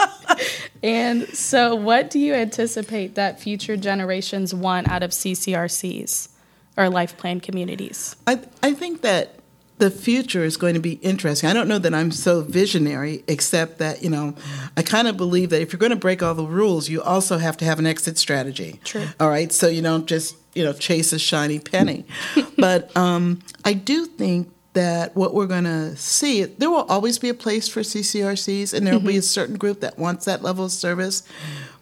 and 0.83 1.27
so, 1.29 1.75
what 1.75 2.09
do 2.11 2.19
you 2.19 2.33
anticipate 2.33 3.15
that 3.15 3.39
future 3.39 3.75
generations 3.75 4.53
want 4.53 4.87
out 4.87 5.01
of 5.01 5.11
CCRCs 5.11 6.29
or 6.77 6.89
life 6.89 7.17
plan 7.17 7.39
communities? 7.39 8.15
I, 8.27 8.39
I 8.61 8.73
think 8.73 9.01
that 9.01 9.38
the 9.79 9.89
future 9.89 10.43
is 10.43 10.57
going 10.57 10.73
to 10.73 10.79
be 10.79 10.93
interesting. 10.95 11.49
I 11.49 11.53
don't 11.53 11.67
know 11.67 11.79
that 11.79 11.93
I'm 11.93 12.11
so 12.11 12.41
visionary, 12.41 13.23
except 13.27 13.79
that, 13.79 14.03
you 14.03 14.09
know, 14.09 14.35
I 14.75 14.83
kind 14.83 15.07
of 15.07 15.15
believe 15.15 15.49
that 15.49 15.61
if 15.61 15.71
you're 15.71 15.79
going 15.79 15.91
to 15.91 15.95
break 15.95 16.21
all 16.21 16.35
the 16.35 16.45
rules, 16.45 16.89
you 16.89 17.01
also 17.01 17.37
have 17.37 17.55
to 17.57 17.65
have 17.65 17.79
an 17.79 17.87
exit 17.87 18.17
strategy. 18.17 18.79
True. 18.83 19.07
All 19.19 19.29
right. 19.29 19.51
So 19.51 19.67
you 19.67 19.81
don't 19.81 20.05
just, 20.05 20.35
you 20.53 20.65
know, 20.65 20.73
chase 20.73 21.13
a 21.13 21.19
shiny 21.19 21.59
penny. 21.59 22.05
but 22.57 22.95
um, 22.95 23.39
I 23.63 23.73
do 23.73 24.05
think 24.05 24.51
that 24.73 25.15
what 25.15 25.33
we're 25.33 25.47
going 25.47 25.63
to 25.63 25.95
see, 25.95 26.43
there 26.43 26.69
will 26.69 26.83
always 26.83 27.17
be 27.17 27.29
a 27.29 27.33
place 27.33 27.69
for 27.69 27.79
CCRCs, 27.79 28.73
and 28.73 28.85
there 28.85 28.93
will 28.93 28.99
mm-hmm. 28.99 29.07
be 29.07 29.17
a 29.17 29.21
certain 29.21 29.57
group 29.57 29.79
that 29.79 29.97
wants 29.97 30.25
that 30.25 30.43
level 30.43 30.65
of 30.65 30.71
service. 30.71 31.23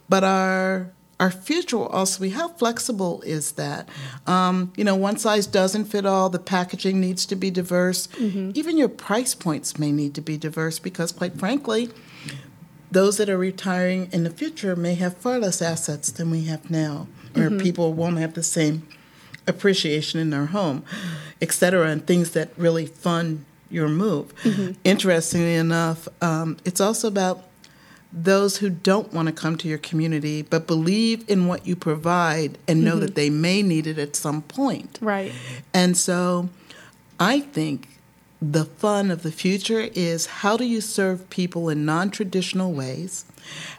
But 0.08 0.24
our 0.24 0.92
our 1.20 1.32
future 1.32 1.78
will 1.78 1.88
also 1.88 2.22
be 2.22 2.30
how 2.30 2.48
flexible 2.48 3.22
is 3.24 3.54
that? 3.54 3.90
Um, 4.28 4.72
you 4.78 4.84
know, 4.84 4.96
one 4.96 5.18
size 5.18 5.48
doesn't 5.48 5.86
fit 5.86 6.06
all. 6.06 6.30
The 6.30 6.40
packaging 6.40 7.02
needs 7.02 7.26
to 7.26 7.36
be 7.36 7.50
diverse. 7.50 8.08
Mm-hmm. 8.08 8.52
Even 8.54 8.78
your 8.78 8.90
price 8.90 9.34
points 9.34 9.80
may 9.80 9.92
need 9.92 10.14
to 10.16 10.22
be 10.22 10.38
diverse 10.38 10.78
because, 10.78 11.12
quite 11.12 11.40
frankly, 11.40 11.90
those 12.92 13.18
that 13.18 13.30
are 13.30 13.38
retiring 13.38 14.10
in 14.12 14.24
the 14.24 14.30
future 14.30 14.76
may 14.76 14.94
have 14.96 15.18
far 15.18 15.40
less 15.40 15.62
assets 15.62 16.12
than 16.12 16.30
we 16.30 16.46
have 16.46 16.70
now, 16.70 17.08
or 17.36 17.44
mm-hmm. 17.44 17.58
people 17.60 17.94
won't 17.94 18.18
have 18.18 18.34
the 18.34 18.44
same 18.44 18.88
appreciation 19.48 20.20
in 20.20 20.30
their 20.30 20.48
home, 20.48 20.84
et 21.42 21.52
cetera, 21.52 21.90
and 21.90 22.06
things 22.06 22.32
that 22.32 22.50
really 22.58 22.86
fund 22.86 23.44
your 23.70 23.90
move. 23.90 24.36
Mm-hmm. 24.44 24.74
Interestingly 24.84 25.56
enough, 25.56 26.08
um, 26.22 26.58
it's 26.64 26.80
also 26.80 27.08
about 27.08 27.44
those 28.12 28.58
who 28.58 28.70
don't 28.70 29.12
want 29.14 29.28
to 29.28 29.34
come 29.34 29.58
to 29.58 29.68
your 29.68 29.78
community 29.78 30.42
but 30.42 30.66
believe 30.66 31.30
in 31.30 31.48
what 31.48 31.68
you 31.68 31.76
provide 31.76 32.58
and 32.68 32.84
know 32.84 32.92
mm-hmm. 32.92 33.02
that 33.02 33.16
they 33.16 33.30
may 33.30 33.62
need 33.62 33.86
it 33.86 34.00
at 34.00 34.16
some 34.16 34.42
point. 34.42 34.98
Right. 35.02 35.32
And 35.74 35.98
so 35.98 36.50
I 37.20 37.42
think 37.42 37.90
the 38.42 38.66
fun 38.66 39.10
of 39.10 39.24
the 39.24 39.32
future 39.32 39.90
is 39.94 40.28
how 40.28 40.58
do 40.58 40.66
you 40.66 40.80
serve 40.80 41.30
people 41.30 41.70
in 41.70 41.86
non 41.86 42.12
traditional 42.12 42.72
ways? 42.72 43.26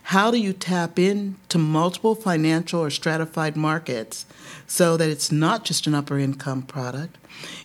How 0.04 0.30
do 0.30 0.38
you 0.38 0.52
tap 0.52 0.99
into 0.99 1.58
multiple 1.58 2.14
financial 2.14 2.80
or 2.80 2.90
stratified 2.90 3.56
markets 3.56 4.25
so 4.66 4.97
that 4.97 5.11
it's 5.11 5.30
not 5.30 5.64
just 5.64 5.87
an 5.87 5.94
upper 5.94 6.18
income 6.18 6.62
product? 6.62 7.18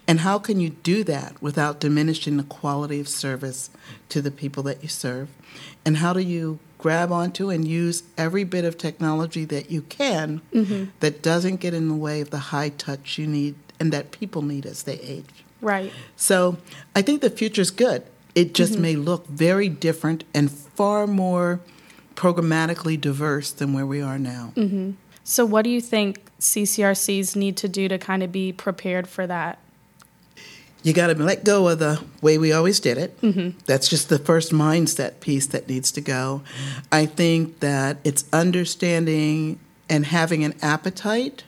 And 0.07 0.19
how 0.19 0.37
can 0.37 0.59
you 0.59 0.69
do 0.69 1.03
that 1.05 1.41
without 1.41 1.79
diminishing 1.79 2.37
the 2.37 2.43
quality 2.43 2.99
of 2.99 3.07
service 3.07 3.69
to 4.09 4.21
the 4.21 4.31
people 4.31 4.63
that 4.63 4.83
you 4.83 4.89
serve? 4.89 5.29
And 5.85 5.97
how 5.97 6.13
do 6.13 6.21
you 6.21 6.59
grab 6.77 7.11
onto 7.11 7.49
and 7.49 7.67
use 7.67 8.03
every 8.17 8.43
bit 8.43 8.65
of 8.65 8.77
technology 8.77 9.45
that 9.45 9.71
you 9.71 9.81
can 9.83 10.41
mm-hmm. 10.53 10.85
that 10.99 11.21
doesn't 11.21 11.57
get 11.57 11.73
in 11.73 11.87
the 11.87 11.95
way 11.95 12.21
of 12.21 12.29
the 12.29 12.37
high 12.37 12.69
touch 12.69 13.17
you 13.17 13.27
need 13.27 13.55
and 13.79 13.91
that 13.91 14.11
people 14.11 14.41
need 14.41 14.65
as 14.65 14.83
they 14.83 14.99
age? 14.99 15.43
Right. 15.61 15.91
So 16.15 16.57
I 16.95 17.01
think 17.01 17.21
the 17.21 17.29
future's 17.29 17.71
good. 17.71 18.03
It 18.35 18.53
just 18.53 18.73
mm-hmm. 18.73 18.81
may 18.81 18.95
look 18.95 19.27
very 19.27 19.69
different 19.69 20.23
and 20.33 20.51
far 20.51 21.07
more 21.07 21.59
programmatically 22.15 22.99
diverse 22.99 23.51
than 23.51 23.73
where 23.73 23.85
we 23.85 24.01
are 24.01 24.19
now. 24.19 24.53
Mm-hmm. 24.55 24.91
So, 25.23 25.45
what 25.45 25.63
do 25.63 25.69
you 25.69 25.79
think 25.79 26.21
CCRCs 26.39 27.35
need 27.35 27.55
to 27.57 27.69
do 27.69 27.87
to 27.87 27.97
kind 27.97 28.23
of 28.23 28.31
be 28.31 28.51
prepared 28.51 29.07
for 29.07 29.25
that? 29.27 29.59
You 30.83 30.93
got 30.93 31.07
to 31.07 31.15
let 31.15 31.43
go 31.43 31.69
of 31.69 31.79
the 31.79 32.03
way 32.21 32.37
we 32.37 32.51
always 32.51 32.79
did 32.79 32.97
it. 32.97 33.19
Mm-hmm. 33.21 33.57
That's 33.65 33.87
just 33.87 34.09
the 34.09 34.19
first 34.19 34.51
mindset 34.51 35.21
piece 35.21 35.47
that 35.47 35.67
needs 35.67 35.91
to 35.93 36.01
go. 36.01 36.41
I 36.91 37.05
think 37.05 37.61
that 37.61 37.97
it's 38.03 38.25
understanding 38.33 39.59
and 39.89 40.05
having 40.05 40.43
an 40.43 40.55
appetite 40.61 41.43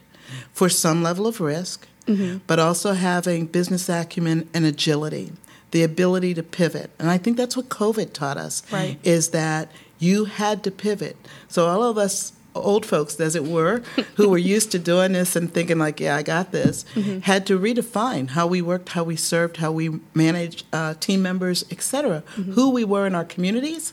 for 0.52 0.68
some 0.68 1.02
level 1.02 1.26
of 1.26 1.40
risk, 1.40 1.86
mm-hmm. 2.06 2.38
but 2.46 2.58
also 2.58 2.94
having 2.94 3.46
business 3.46 3.88
acumen 3.88 4.48
and 4.54 4.64
agility, 4.64 5.32
the 5.70 5.82
ability 5.82 6.32
to 6.34 6.42
pivot. 6.42 6.90
And 6.98 7.10
I 7.10 7.18
think 7.18 7.36
that's 7.36 7.56
what 7.56 7.68
COVID 7.68 8.12
taught 8.12 8.38
us 8.38 8.62
right. 8.72 8.98
is 9.04 9.30
that 9.30 9.70
you 9.98 10.24
had 10.24 10.64
to 10.64 10.70
pivot. 10.70 11.16
So 11.48 11.66
all 11.66 11.82
of 11.82 11.98
us 11.98 12.32
old 12.60 12.86
folks, 12.86 13.18
as 13.20 13.34
it 13.34 13.44
were, 13.44 13.82
who 14.16 14.28
were 14.28 14.38
used 14.54 14.70
to 14.72 14.78
doing 14.78 15.12
this 15.12 15.36
and 15.36 15.52
thinking 15.52 15.78
like, 15.78 16.00
"Yeah, 16.00 16.16
I 16.16 16.22
got 16.22 16.52
this," 16.52 16.84
mm-hmm. 16.94 17.20
had 17.20 17.46
to 17.46 17.58
redefine 17.58 18.30
how 18.30 18.46
we 18.46 18.62
worked, 18.62 18.90
how 18.90 19.04
we 19.04 19.16
served, 19.16 19.58
how 19.58 19.72
we 19.72 20.00
managed 20.14 20.64
uh, 20.72 20.94
team 20.94 21.22
members, 21.22 21.64
etc., 21.70 22.22
mm-hmm. 22.36 22.52
who 22.52 22.70
we 22.70 22.84
were 22.84 23.06
in 23.06 23.14
our 23.14 23.24
communities, 23.24 23.92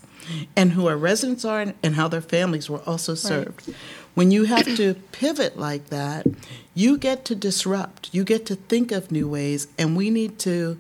and 0.56 0.74
who 0.74 0.88
our 0.88 0.98
residents 0.98 1.46
are, 1.46 1.74
and 1.82 1.96
how 1.96 2.08
their 2.08 2.22
families 2.22 2.70
were 2.70 2.82
also 2.82 3.16
served. 3.16 3.68
Right. 3.68 3.78
When 4.14 4.32
you 4.32 4.44
have 4.44 4.76
to 4.76 4.94
pivot 5.12 5.58
like 5.58 5.88
that, 5.88 6.28
you 6.76 6.98
get 6.98 7.26
to 7.26 7.36
disrupt. 7.36 8.14
You 8.14 8.24
get 8.24 8.46
to 8.48 8.56
think 8.56 8.92
of 8.92 9.12
new 9.12 9.28
ways, 9.28 9.68
and 9.78 9.98
we 9.98 10.10
need 10.10 10.40
to 10.40 10.80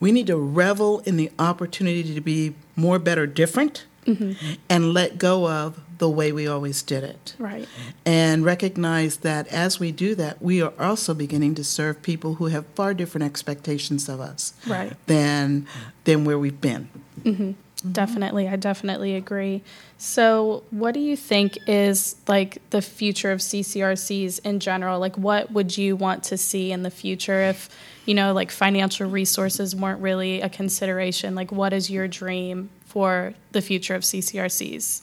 we 0.00 0.12
need 0.12 0.26
to 0.26 0.36
revel 0.36 1.00
in 1.00 1.16
the 1.16 1.30
opportunity 1.38 2.14
to 2.14 2.20
be 2.20 2.54
more, 2.76 2.98
better, 2.98 3.26
different, 3.26 3.86
mm-hmm. 4.04 4.52
and 4.68 4.92
let 4.92 5.18
go 5.18 5.48
of 5.48 5.80
the 5.98 6.08
way 6.08 6.32
we 6.32 6.46
always 6.46 6.82
did 6.82 7.04
it. 7.04 7.34
Right. 7.38 7.68
And 8.04 8.44
recognize 8.44 9.18
that 9.18 9.46
as 9.48 9.78
we 9.78 9.92
do 9.92 10.14
that, 10.16 10.42
we 10.42 10.60
are 10.60 10.72
also 10.78 11.14
beginning 11.14 11.54
to 11.56 11.64
serve 11.64 12.02
people 12.02 12.34
who 12.34 12.46
have 12.46 12.66
far 12.74 12.94
different 12.94 13.24
expectations 13.24 14.08
of 14.08 14.20
us 14.20 14.54
right. 14.66 14.92
than 15.06 15.66
than 16.04 16.24
where 16.24 16.38
we've 16.38 16.60
been. 16.60 16.88
Mm-hmm. 17.22 17.54
Mm-hmm. 17.84 17.92
Definitely, 17.92 18.48
I 18.48 18.56
definitely 18.56 19.14
agree. 19.14 19.62
So, 19.98 20.62
what 20.70 20.94
do 20.94 21.00
you 21.00 21.16
think 21.16 21.58
is 21.66 22.16
like 22.26 22.58
the 22.70 22.80
future 22.80 23.30
of 23.30 23.40
CCRCs 23.40 24.40
in 24.44 24.60
general? 24.60 24.98
Like, 24.98 25.16
what 25.18 25.50
would 25.52 25.76
you 25.76 25.94
want 25.94 26.24
to 26.24 26.38
see 26.38 26.72
in 26.72 26.82
the 26.82 26.90
future 26.90 27.42
if, 27.42 27.68
you 28.06 28.14
know, 28.14 28.32
like 28.32 28.50
financial 28.50 29.08
resources 29.08 29.76
weren't 29.76 30.00
really 30.00 30.40
a 30.40 30.48
consideration? 30.48 31.34
Like, 31.34 31.52
what 31.52 31.72
is 31.74 31.90
your 31.90 32.08
dream 32.08 32.70
for 32.94 33.34
the 33.50 33.60
future 33.60 33.96
of 33.96 34.02
CCRCs? 34.02 35.00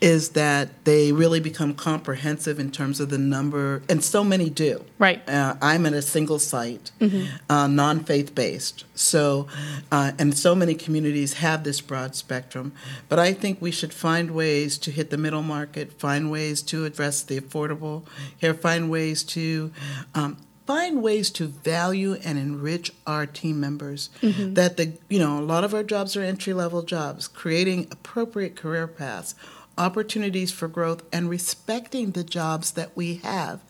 is 0.00 0.30
that 0.30 0.84
they 0.84 1.12
really 1.12 1.38
become 1.38 1.72
comprehensive 1.72 2.58
in 2.58 2.72
terms 2.72 2.98
of 2.98 3.08
the 3.08 3.18
number, 3.18 3.82
and 3.88 4.02
so 4.02 4.24
many 4.24 4.50
do. 4.50 4.84
Right. 4.98 5.26
Uh, 5.28 5.54
I'm 5.62 5.86
at 5.86 5.92
a 5.92 6.02
single 6.02 6.40
site, 6.40 6.90
mm-hmm. 7.00 7.26
uh, 7.48 7.68
non 7.68 8.02
faith 8.02 8.34
based. 8.34 8.84
So, 8.96 9.46
uh, 9.92 10.10
and 10.18 10.36
so 10.36 10.56
many 10.56 10.74
communities 10.74 11.34
have 11.34 11.62
this 11.62 11.80
broad 11.80 12.16
spectrum. 12.16 12.72
But 13.08 13.20
I 13.20 13.32
think 13.32 13.62
we 13.62 13.70
should 13.70 13.94
find 13.94 14.32
ways 14.32 14.76
to 14.78 14.90
hit 14.90 15.10
the 15.10 15.18
middle 15.18 15.42
market, 15.42 16.00
find 16.00 16.32
ways 16.32 16.62
to 16.62 16.84
address 16.84 17.22
the 17.22 17.40
affordable, 17.40 18.02
here, 18.36 18.54
find 18.54 18.90
ways 18.90 19.22
to 19.36 19.70
um, 20.16 20.36
find 20.72 21.02
ways 21.02 21.30
to 21.30 21.46
value 21.46 22.14
and 22.24 22.38
enrich 22.38 22.92
our 23.06 23.26
team 23.26 23.60
members 23.60 24.10
mm-hmm. 24.20 24.54
that 24.54 24.76
the 24.76 24.92
you 25.08 25.18
know 25.18 25.38
a 25.38 25.46
lot 25.54 25.64
of 25.64 25.74
our 25.74 25.82
jobs 25.82 26.16
are 26.16 26.22
entry 26.22 26.52
level 26.52 26.82
jobs 26.82 27.28
creating 27.28 27.86
appropriate 27.90 28.54
career 28.56 28.86
paths 28.86 29.34
opportunities 29.78 30.52
for 30.52 30.68
growth, 30.68 31.02
and 31.12 31.30
respecting 31.30 32.12
the 32.12 32.24
jobs 32.24 32.72
that 32.72 32.94
we 32.96 33.16
have. 33.16 33.60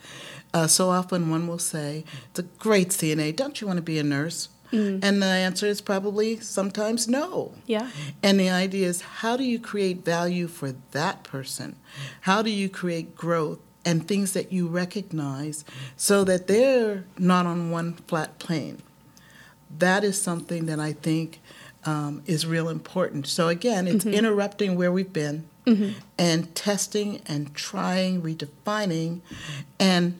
Uh, 0.54 0.66
so 0.66 0.90
often 0.90 1.30
one 1.30 1.46
will 1.46 1.58
say, 1.58 2.04
It's 2.30 2.40
a 2.40 2.42
great 2.42 2.88
CNA. 2.88 3.36
Don't 3.36 3.60
you 3.60 3.66
want 3.66 3.78
to 3.78 3.82
be 3.82 3.98
a 3.98 4.02
nurse? 4.02 4.48
Mm. 4.70 5.04
And 5.04 5.22
the 5.22 5.26
answer 5.26 5.66
is 5.66 5.80
probably 5.80 6.40
sometimes 6.40 7.06
no. 7.06 7.54
Yeah. 7.66 7.90
And 8.22 8.40
the 8.40 8.48
idea 8.48 8.88
is 8.88 9.02
how 9.02 9.36
do 9.36 9.44
you 9.44 9.58
create 9.58 10.04
value 10.04 10.48
for 10.48 10.74
that 10.92 11.24
person? 11.24 11.76
How 12.22 12.40
do 12.40 12.50
you 12.50 12.70
create 12.70 13.14
growth 13.14 13.58
and 13.84 14.06
things 14.06 14.32
that 14.32 14.52
you 14.52 14.68
recognize 14.68 15.64
so 15.96 16.24
that 16.24 16.46
they're 16.46 17.04
not 17.18 17.46
on 17.46 17.70
one 17.70 17.94
flat 17.94 18.38
plane? 18.38 18.82
That 19.78 20.04
is 20.04 20.20
something 20.20 20.66
that 20.66 20.78
I 20.78 20.92
think 20.92 21.40
um, 21.84 22.22
is 22.26 22.46
real 22.46 22.68
important. 22.68 23.26
So 23.26 23.48
again, 23.48 23.86
it's 23.86 24.04
mm-hmm. 24.04 24.14
interrupting 24.14 24.76
where 24.76 24.92
we've 24.92 25.12
been 25.12 25.44
mm-hmm. 25.66 25.98
and 26.18 26.54
testing 26.54 27.20
and 27.26 27.54
trying, 27.54 28.22
redefining, 28.22 29.20
and 29.78 30.18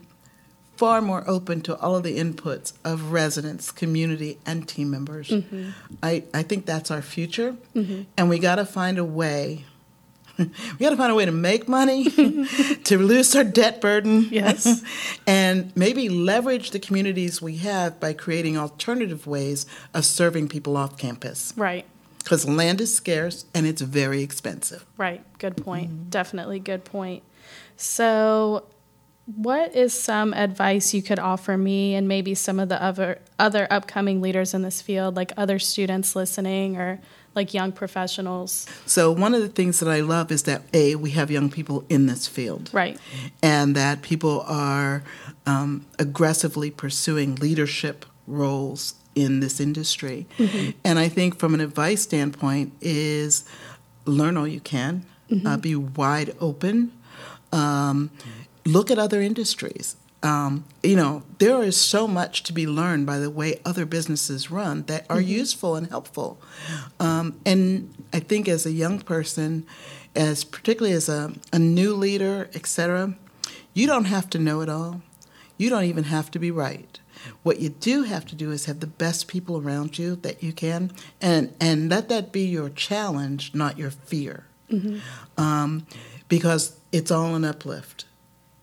far 0.77 1.01
more 1.01 1.23
open 1.29 1.61
to 1.63 1.79
all 1.79 1.97
of 1.97 2.03
the 2.03 2.19
inputs 2.19 2.73
of 2.85 3.13
residents, 3.13 3.71
community, 3.71 4.39
and 4.45 4.69
team 4.69 4.91
members. 4.91 5.29
Mm-hmm. 5.29 5.71
I, 6.03 6.25
I 6.35 6.43
think 6.43 6.67
that's 6.67 6.91
our 6.91 7.03
future, 7.03 7.57
mm-hmm. 7.75 8.03
and 8.17 8.29
we 8.29 8.39
got 8.39 8.57
to 8.57 8.67
find 8.67 8.99
a 8.99 9.05
way. 9.05 9.65
we 10.79 10.85
got 10.85 10.91
to 10.91 10.97
find 10.97 11.13
a 11.13 11.15
way 11.15 11.25
to 11.25 11.33
make 11.33 11.69
money, 11.69 12.05
to 12.85 12.99
reduce 12.99 13.35
our 13.35 13.45
debt 13.45 13.81
burden, 13.81 14.29
yes, 14.31 14.83
and 15.27 15.73
maybe 15.77 16.09
leverage 16.09 16.71
the 16.71 16.79
communities 16.79 17.41
we 17.43 17.57
have 17.57 17.99
by 18.01 18.13
creating 18.13 18.57
alternative 18.59 19.27
ways 19.27 19.67
of 19.95 20.05
serving 20.05 20.49
people 20.49 20.77
off 20.77 20.97
campus. 20.97 21.53
Right. 21.57 21.85
because 22.19 22.47
land 22.49 22.81
is 22.81 22.95
scarce 22.95 23.45
and 23.55 23.67
it's 23.67 23.83
very 23.83 24.23
expensive. 24.23 24.85
Right. 24.97 25.25
Good 25.39 25.57
point. 25.57 25.91
Mm-hmm. 25.91 26.11
Definitely 26.11 26.61
good 26.61 26.85
point. 26.85 27.23
So, 27.77 28.65
what 29.27 29.75
is 29.75 29.99
some 29.99 30.35
advice 30.35 30.93
you 30.93 31.03
could 31.03 31.19
offer 31.19 31.57
me 31.57 31.95
and 31.95 32.09
maybe 32.09 32.35
some 32.35 32.59
of 32.59 32.69
the 32.69 32.83
other 32.83 33.21
other 33.39 33.67
upcoming 33.71 34.21
leaders 34.21 34.53
in 34.53 34.63
this 34.63 34.83
field, 34.83 35.17
like 35.17 35.33
other 35.37 35.59
students 35.59 36.17
listening 36.17 36.77
or 36.77 37.01
like 37.35 37.55
young 37.55 37.73
professionals? 37.73 38.67
So 38.85 39.13
one 39.13 39.35
of 39.35 39.41
the 39.41 39.49
things 39.49 39.79
that 39.81 39.89
I 39.89 40.01
love 40.01 40.33
is 40.33 40.43
that 40.45 40.63
a 40.73 40.97
we 40.97 41.11
have 41.11 41.31
young 41.31 41.51
people 41.51 41.85
in 41.89 42.07
this 42.07 42.27
field, 42.27 42.71
right, 42.73 42.99
and 43.43 43.77
that 43.77 44.03
people 44.03 44.43
are 44.43 45.05
um, 45.47 45.87
aggressively 45.99 46.71
pursuing 46.71 47.37
leadership 47.37 48.05
roles 48.27 48.95
in 49.15 49.41
this 49.41 49.61
industry. 49.61 50.27
Mm-hmm. 50.39 50.71
And 50.85 50.99
I 50.99 51.09
think 51.09 51.39
from 51.39 51.55
an 51.55 51.61
advice 51.61 52.03
standpoint 52.03 52.73
is 52.81 53.45
learn 54.05 54.37
all 54.37 54.49
you 54.49 54.61
can, 54.61 55.05
mm-hmm. 55.31 55.47
uh, 55.47 55.57
be 55.57 55.77
wide 55.77 56.35
open, 56.41 56.93
um, 57.53 58.11
look 58.65 58.91
at 58.91 58.99
other 58.99 59.21
industries. 59.21 59.97
Um, 60.23 60.65
you 60.85 60.95
know, 60.95 61.25
there 61.39 61.63
is 61.63 61.77
so 61.77 62.07
much 62.07 62.45
to 62.45 62.53
be 62.53 62.67
learned 62.67 63.07
by 63.07 63.19
the 63.19 63.31
way 63.31 63.61
other 63.65 63.85
businesses 63.85 64.51
run 64.51 64.85
that 64.85 65.05
are 65.11 65.17
mm-hmm. 65.17 65.29
useful 65.29 65.75
and 65.75 65.89
helpful. 65.89 66.41
Um, 67.01 67.41
and 67.45 67.93
I 68.13 68.21
think 68.21 68.49
as 68.49 68.65
a 68.65 68.71
young 68.71 69.01
person, 69.01 69.67
as 70.15 70.45
particularly 70.45 70.95
as 70.95 71.09
a, 71.09 71.33
a 71.53 71.59
new 71.59 71.95
leader, 71.95 72.49
etc., 72.55 73.17
you 73.75 73.87
don't 73.87 74.05
have 74.05 74.31
to 74.31 74.39
know 74.39 74.61
it 74.61 74.69
all. 74.69 75.03
You 75.57 75.71
don't 75.71 75.85
even 75.85 76.05
have 76.05 76.31
to 76.33 76.39
be 76.39 76.51
right. 76.51 76.99
What 77.43 77.61
you 77.61 77.71
do 77.71 78.03
have 78.03 78.27
to 78.27 78.35
do 78.35 78.51
is 78.51 78.67
have 78.67 78.81
the 78.81 78.87
best 78.87 79.29
people 79.29 79.57
around 79.59 79.99
you 79.99 80.17
that 80.17 80.43
you 80.43 80.53
can, 80.53 80.91
and 81.21 81.55
and 81.61 81.89
let 81.89 82.09
that 82.09 82.33
be 82.33 82.45
your 82.45 82.69
challenge, 82.69 83.55
not 83.55 83.79
your 83.79 83.91
fear, 83.91 84.47
mm-hmm. 84.69 84.99
um, 85.41 85.87
because 86.29 86.77
it's 86.91 87.11
all 87.13 87.35
an 87.37 87.45
uplift, 87.45 88.07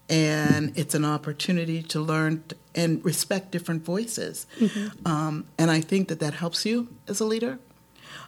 and 0.10 0.78
it's 0.78 0.96
an 0.96 1.06
opportunity 1.06 1.84
to 1.84 2.00
learn 2.00 2.44
and 2.76 3.04
respect 3.06 3.52
different 3.52 3.84
voices, 3.84 4.48
mm-hmm. 4.60 5.08
um, 5.08 5.46
and 5.58 5.70
I 5.70 5.82
think 5.82 6.08
that 6.08 6.20
that 6.20 6.36
helps 6.36 6.66
you 6.66 6.88
as 7.08 7.20
a 7.20 7.26
leader. 7.26 7.60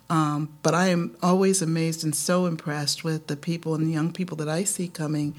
Um, 0.09 0.49
but 0.61 0.75
I 0.75 0.89
am 0.89 1.15
always 1.23 1.61
amazed 1.61 2.03
and 2.03 2.13
so 2.13 2.45
impressed 2.45 3.03
with 3.05 3.27
the 3.27 3.37
people 3.37 3.75
and 3.75 3.87
the 3.87 3.91
young 3.91 4.11
people 4.11 4.35
that 4.37 4.49
I 4.49 4.65
see 4.65 4.89
coming 4.89 5.35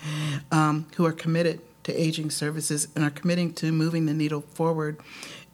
um, 0.50 0.86
who 0.96 1.04
are 1.04 1.12
committed 1.12 1.60
to 1.84 1.92
aging 1.92 2.30
services 2.30 2.88
and 2.94 3.04
are 3.04 3.10
committing 3.10 3.52
to 3.54 3.70
moving 3.70 4.06
the 4.06 4.14
needle 4.14 4.40
forward 4.40 4.98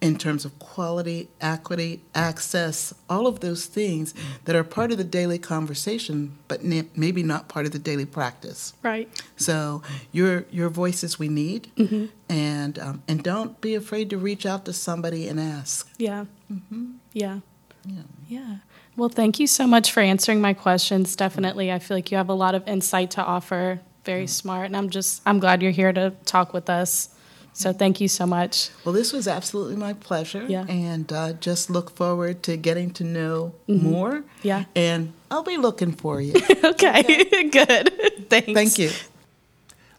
in 0.01 0.17
terms 0.17 0.45
of 0.45 0.59
quality, 0.59 1.29
equity, 1.41 2.03
access, 2.15 2.95
all 3.09 3.27
of 3.27 3.41
those 3.41 3.67
things 3.67 4.15
that 4.45 4.55
are 4.55 4.65
part 4.65 4.93
of 4.93 4.99
the 4.99 5.05
daily 5.05 5.39
conversation, 5.39 6.39
but 6.47 6.63
maybe 6.65 7.23
not 7.23 7.49
part 7.49 7.67
of 7.67 7.73
the 7.73 7.79
daily 7.79 8.05
practice. 8.05 8.73
Right. 8.83 9.09
So 9.37 9.83
your 10.13 10.45
your 10.51 10.69
voices 10.69 11.19
we 11.19 11.29
need, 11.29 11.71
mm-hmm. 11.77 12.07
and 12.29 12.79
um, 12.79 13.03
and 13.09 13.23
don't 13.23 13.61
be 13.61 13.75
afraid 13.75 14.11
to 14.11 14.19
reach 14.19 14.47
out 14.47 14.65
to 14.67 14.73
somebody 14.73 15.29
and 15.29 15.41
ask. 15.41 15.91
Yeah. 15.99 16.27
Mm-hmm. 16.53 16.93
Yeah. 17.13 17.41
Yeah. 17.85 18.03
Yeah. 18.29 18.57
Well, 18.97 19.09
thank 19.09 19.39
you 19.39 19.47
so 19.47 19.67
much 19.67 19.93
for 19.93 20.01
answering 20.01 20.41
my 20.41 20.55
questions. 20.55 21.15
Definitely, 21.17 21.71
I 21.73 21.79
feel 21.79 21.97
like 21.97 22.11
you 22.11 22.17
have 22.17 22.29
a 22.29 22.35
lot 22.35 22.55
of 22.55 22.67
insight 22.67 23.13
to 23.13 23.23
offer 23.23 23.81
very 24.05 24.27
smart. 24.27 24.67
And 24.67 24.77
I'm 24.77 24.89
just, 24.89 25.21
I'm 25.27 25.39
glad 25.39 25.63
you're 25.63 25.71
here 25.71 25.93
to 25.93 26.13
talk 26.25 26.55
with 26.55 26.71
us. 26.71 27.11
So 27.53 27.73
thank 27.73 28.01
you 28.01 28.09
so 28.09 28.25
much. 28.27 28.71
Well, 28.85 28.93
this 28.93 29.13
was 29.13 29.27
absolutely 29.27 29.77
my 29.77 29.93
pleasure. 29.93 30.45
Yeah. 30.49 30.65
And 30.69 31.13
uh, 31.13 31.33
just 31.35 31.71
look 31.71 31.91
forward 31.97 32.43
to 32.45 32.57
getting 32.57 32.93
to 32.93 33.05
know 33.05 33.55
mm-hmm. 33.69 33.91
more. 33.91 34.25
Yeah. 34.43 34.65
And 34.77 35.13
I'll 35.31 35.43
be 35.43 35.57
looking 35.57 35.93
for 35.93 36.21
you. 36.21 36.35
okay. 36.65 37.01
okay. 37.01 37.49
Good. 37.49 38.31
Thanks. 38.31 38.53
Thank 38.53 38.79
you. 38.79 38.91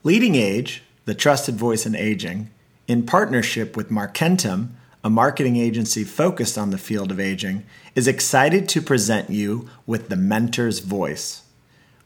Leading 0.03 0.35
Age, 0.35 0.83
the 1.05 1.13
trusted 1.13 1.55
voice 1.55 1.85
in 1.85 1.95
aging, 1.95 2.49
in 2.88 3.05
partnership 3.05 3.75
with 3.75 3.89
Markentum, 3.89 4.69
a 5.03 5.09
marketing 5.09 5.57
agency 5.57 6.03
focused 6.03 6.57
on 6.57 6.71
the 6.71 6.77
field 6.77 7.12
of 7.12 7.19
aging, 7.19 7.65
is 7.95 8.07
excited 8.07 8.69
to 8.69 8.81
present 8.81 9.29
you 9.29 9.69
with 9.85 10.09
the 10.09 10.15
Mentor's 10.15 10.79
Voice. 10.79 11.43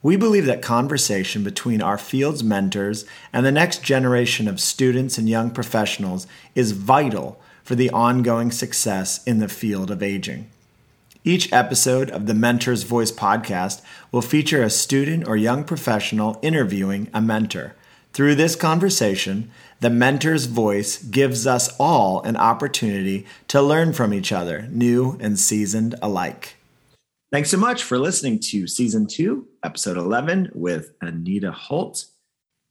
We 0.04 0.16
believe 0.16 0.44
that 0.44 0.60
conversation 0.60 1.42
between 1.42 1.80
our 1.80 1.96
field's 1.96 2.44
mentors 2.44 3.06
and 3.32 3.44
the 3.44 3.50
next 3.50 3.82
generation 3.82 4.46
of 4.46 4.60
students 4.60 5.16
and 5.16 5.30
young 5.30 5.50
professionals 5.50 6.26
is 6.54 6.72
vital 6.72 7.40
for 7.62 7.74
the 7.74 7.88
ongoing 7.88 8.50
success 8.50 9.24
in 9.24 9.38
the 9.38 9.48
field 9.48 9.90
of 9.90 10.02
aging. 10.02 10.50
Each 11.24 11.50
episode 11.54 12.10
of 12.10 12.26
the 12.26 12.34
Mentor's 12.34 12.82
Voice 12.82 13.10
podcast 13.10 13.80
will 14.12 14.20
feature 14.20 14.62
a 14.62 14.68
student 14.68 15.26
or 15.26 15.38
young 15.38 15.64
professional 15.64 16.38
interviewing 16.42 17.08
a 17.14 17.22
mentor. 17.22 17.74
Through 18.12 18.34
this 18.34 18.56
conversation, 18.56 19.50
the 19.80 19.88
mentor's 19.88 20.44
voice 20.44 21.02
gives 21.02 21.46
us 21.46 21.74
all 21.80 22.20
an 22.24 22.36
opportunity 22.36 23.24
to 23.48 23.62
learn 23.62 23.94
from 23.94 24.12
each 24.12 24.32
other, 24.32 24.68
new 24.70 25.16
and 25.18 25.38
seasoned 25.38 25.94
alike. 26.02 26.56
Thanks 27.34 27.50
so 27.50 27.58
much 27.58 27.82
for 27.82 27.98
listening 27.98 28.38
to 28.38 28.68
season 28.68 29.08
two, 29.08 29.48
episode 29.64 29.96
11 29.96 30.52
with 30.54 30.92
Anita 31.00 31.50
Holt. 31.50 32.06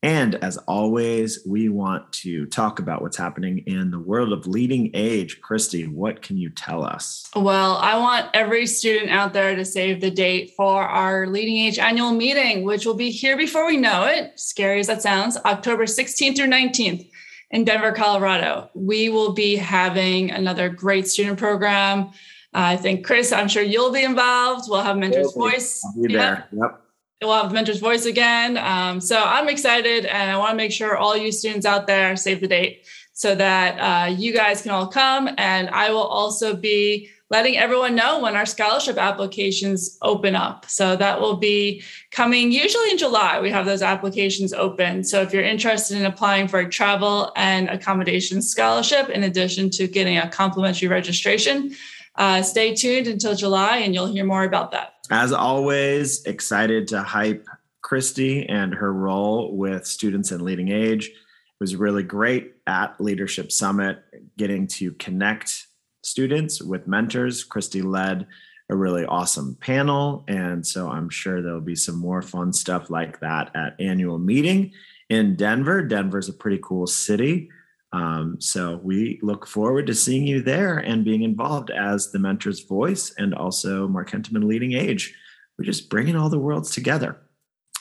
And 0.02 0.36
as 0.36 0.56
always, 0.56 1.46
we 1.46 1.68
want 1.68 2.14
to 2.14 2.46
talk 2.46 2.80
about 2.80 3.02
what's 3.02 3.18
happening 3.18 3.66
in 3.68 3.92
the 3.92 4.00
world 4.00 4.32
of 4.32 4.48
leading 4.48 4.90
age. 4.94 5.42
Christy, 5.42 5.86
what 5.86 6.22
can 6.22 6.38
you 6.38 6.50
tell 6.50 6.82
us? 6.82 7.30
Well, 7.36 7.76
I 7.76 7.98
want 7.98 8.30
every 8.34 8.66
student 8.66 9.12
out 9.12 9.34
there 9.34 9.54
to 9.54 9.66
save 9.66 10.00
the 10.00 10.10
date 10.10 10.54
for 10.56 10.82
our 10.82 11.28
leading 11.28 11.58
age 11.58 11.78
annual 11.78 12.14
meeting, 12.14 12.64
which 12.64 12.86
will 12.86 12.94
be 12.94 13.12
here 13.12 13.36
before 13.36 13.68
we 13.68 13.76
know 13.76 14.06
it. 14.06 14.40
Scary 14.40 14.80
as 14.80 14.88
that 14.88 15.02
sounds, 15.02 15.36
October 15.44 15.84
16th 15.84 16.38
through 16.38 16.48
19th 16.48 17.10
in 17.52 17.66
Denver, 17.66 17.92
Colorado. 17.92 18.70
We 18.74 19.10
will 19.10 19.34
be 19.34 19.58
having 19.58 20.32
another 20.32 20.70
great 20.70 21.06
student 21.10 21.38
program 21.38 22.12
I 22.54 22.78
think 22.78 23.06
Chris, 23.06 23.32
I'm 23.32 23.48
sure 23.48 23.64
you'll 23.64 23.92
be 23.92 24.04
involved. 24.04 24.70
We'll 24.70 24.82
have 24.82 24.98
Mentor's 24.98 25.34
Voice. 25.34 25.84
I'll 25.86 26.04
be 26.04 26.14
there. 26.14 26.48
Yep. 26.52 26.82
We'll 27.22 27.42
have 27.42 27.52
Mentor's 27.52 27.80
Voice 27.80 28.06
again. 28.06 28.58
Um, 28.58 29.00
so 29.00 29.24
I'm 29.24 29.50
excited, 29.50 30.06
and 30.06 30.30
I 30.32 30.38
want 30.38 30.52
to 30.52 30.58
make 30.58 30.72
sure 30.72 30.98
all 30.98 31.16
you 31.16 31.32
students 31.32 31.66
out 31.66 31.88
there 31.88 32.16
save 32.16 32.42
the 32.42 32.48
date 32.48 32.86
so 33.14 33.34
that 33.36 33.78
uh, 33.80 34.12
you 34.12 34.34
guys 34.34 34.62
can 34.62 34.72
all 34.72 34.88
come. 34.88 35.30
And 35.38 35.70
I 35.70 35.92
will 35.92 36.04
also 36.04 36.56
be 36.56 37.10
letting 37.30 37.58
everyone 37.58 37.96
know 37.96 38.20
when 38.20 38.36
our 38.36 38.46
scholarship 38.46 38.98
applications 38.98 39.98
open 40.04 40.36
up. 40.36 40.70
So 40.70 40.96
that 40.96 41.20
will 41.20 41.38
be 41.38 41.82
coming 42.12 42.52
usually 42.52 42.92
in 42.92 42.98
July. 42.98 43.40
We 43.40 43.50
have 43.50 43.66
those 43.66 43.82
applications 43.82 44.54
open. 44.54 45.04
So 45.04 45.22
if 45.22 45.34
you're 45.34 45.44
interested 45.44 45.98
in 45.98 46.06
applying 46.06 46.48
for 46.48 46.60
a 46.60 46.70
travel 46.70 47.32
and 47.36 47.70
accommodation 47.70 48.42
scholarship, 48.42 49.10
in 49.10 49.24
addition 49.24 49.72
to 49.72 49.88
getting 49.88 50.18
a 50.18 50.30
complimentary 50.30 50.90
registration, 50.90 51.76
uh, 52.16 52.42
stay 52.42 52.76
tuned 52.76 53.08
until 53.08 53.36
July 53.36 53.78
and 53.78 53.94
you'll 53.94 54.12
hear 54.12 54.26
more 54.26 54.44
about 54.44 54.72
that. 54.72 54.94
As 55.10 55.32
always, 55.32 56.24
excited 56.26 56.88
to 56.90 57.02
hype 57.02 57.48
Christy 57.82 58.48
and 58.48 58.74
her 58.74 58.94
role 58.94 59.56
with 59.56 59.86
students 59.86 60.32
in 60.32 60.44
leading 60.44 60.70
age. 60.70 61.08
It 61.08 61.16
was 61.60 61.76
really 61.76 62.04
great 62.04 62.54
at 62.68 63.00
Leadership 63.00 63.52
Summit 63.52 64.04
getting 64.38 64.68
to 64.68 64.94
connect 64.94 65.68
students 66.02 66.62
with 66.62 66.88
mentors. 66.88 67.44
Christy 67.44 67.82
led 67.82 68.28
a 68.70 68.76
really 68.76 69.06
awesome 69.06 69.56
panel. 69.60 70.24
And 70.28 70.66
so 70.66 70.90
I'm 70.90 71.10
sure 71.10 71.42
there'll 71.42 71.62
be 71.62 71.76
some 71.76 71.98
more 71.98 72.22
fun 72.22 72.54
stuff 72.54 72.90
like 72.90 73.20
that 73.20 73.56
at 73.56 73.76
annual 73.80 74.20
meeting 74.20 74.72
in 75.10 75.36
Denver. 75.36 75.82
Denver's 75.84 76.30
a 76.30 76.34
pretty 76.34 76.60
cool 76.62 76.88
city. 76.88 77.50
Um, 77.94 78.42
so 78.42 78.80
we 78.84 79.20
look 79.22 79.46
forward 79.46 79.86
to 79.88 79.94
seeing 79.94 80.26
you 80.26 80.42
there 80.42 80.80
and 80.80 81.06
being 81.06 81.22
involved 81.22 81.70
as 81.70 82.12
the 82.12 82.18
mentor's 82.18 82.62
voice 82.62 83.14
and 83.20 83.36
also 83.36 83.88
Markentum 83.88 84.36
and 84.36 84.46
leading 84.46 84.74
age. 84.74 85.16
We're 85.58 85.66
just 85.66 85.90
bringing 85.90 86.16
all 86.16 86.30
the 86.30 86.40
worlds 86.40 86.72
together. 86.72 87.22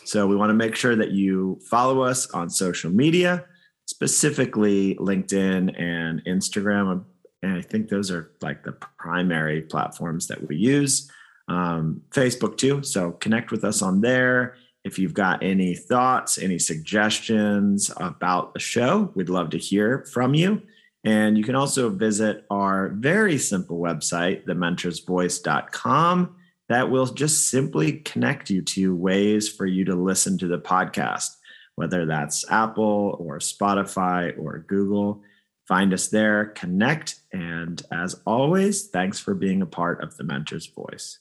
So 0.04 0.26
we 0.26 0.36
want 0.36 0.50
to 0.50 0.54
make 0.54 0.76
sure 0.76 0.94
that 0.96 1.12
you 1.12 1.58
follow 1.70 2.02
us 2.02 2.30
on 2.32 2.50
social 2.50 2.90
media, 2.90 3.46
specifically 3.86 4.96
LinkedIn 4.96 5.80
and 5.80 6.22
Instagram. 6.26 7.04
And 7.42 7.56
I 7.56 7.62
think 7.62 7.88
those 7.88 8.10
are 8.10 8.32
like 8.42 8.64
the 8.64 8.72
primary 8.72 9.62
platforms 9.62 10.26
that 10.26 10.46
we 10.46 10.56
use. 10.56 11.10
Um, 11.48 12.02
Facebook 12.10 12.58
too. 12.58 12.82
So 12.82 13.12
connect 13.12 13.50
with 13.50 13.64
us 13.64 13.80
on 13.80 14.02
there 14.02 14.56
if 14.84 14.98
you've 14.98 15.14
got 15.14 15.42
any 15.42 15.74
thoughts, 15.74 16.38
any 16.38 16.58
suggestions 16.58 17.90
about 17.98 18.52
the 18.52 18.60
show, 18.60 19.12
we'd 19.14 19.28
love 19.28 19.50
to 19.50 19.58
hear 19.58 20.04
from 20.12 20.34
you. 20.34 20.62
And 21.04 21.36
you 21.36 21.44
can 21.44 21.54
also 21.54 21.88
visit 21.90 22.44
our 22.50 22.88
very 22.90 23.38
simple 23.38 23.78
website, 23.78 24.44
thementorsvoice.com, 24.46 26.36
that 26.68 26.90
will 26.90 27.06
just 27.06 27.50
simply 27.50 27.92
connect 27.92 28.50
you 28.50 28.62
to 28.62 28.94
ways 28.94 29.48
for 29.48 29.66
you 29.66 29.84
to 29.84 29.94
listen 29.94 30.38
to 30.38 30.46
the 30.46 30.58
podcast, 30.58 31.36
whether 31.74 32.06
that's 32.06 32.50
Apple 32.50 33.16
or 33.18 33.38
Spotify 33.38 34.36
or 34.38 34.64
Google. 34.68 35.22
Find 35.66 35.92
us 35.92 36.08
there, 36.08 36.46
connect. 36.46 37.16
And 37.32 37.82
as 37.92 38.20
always, 38.26 38.88
thanks 38.88 39.18
for 39.18 39.34
being 39.34 39.62
a 39.62 39.66
part 39.66 40.02
of 40.02 40.16
the 40.16 40.24
Mentor's 40.24 40.66
Voice. 40.66 41.18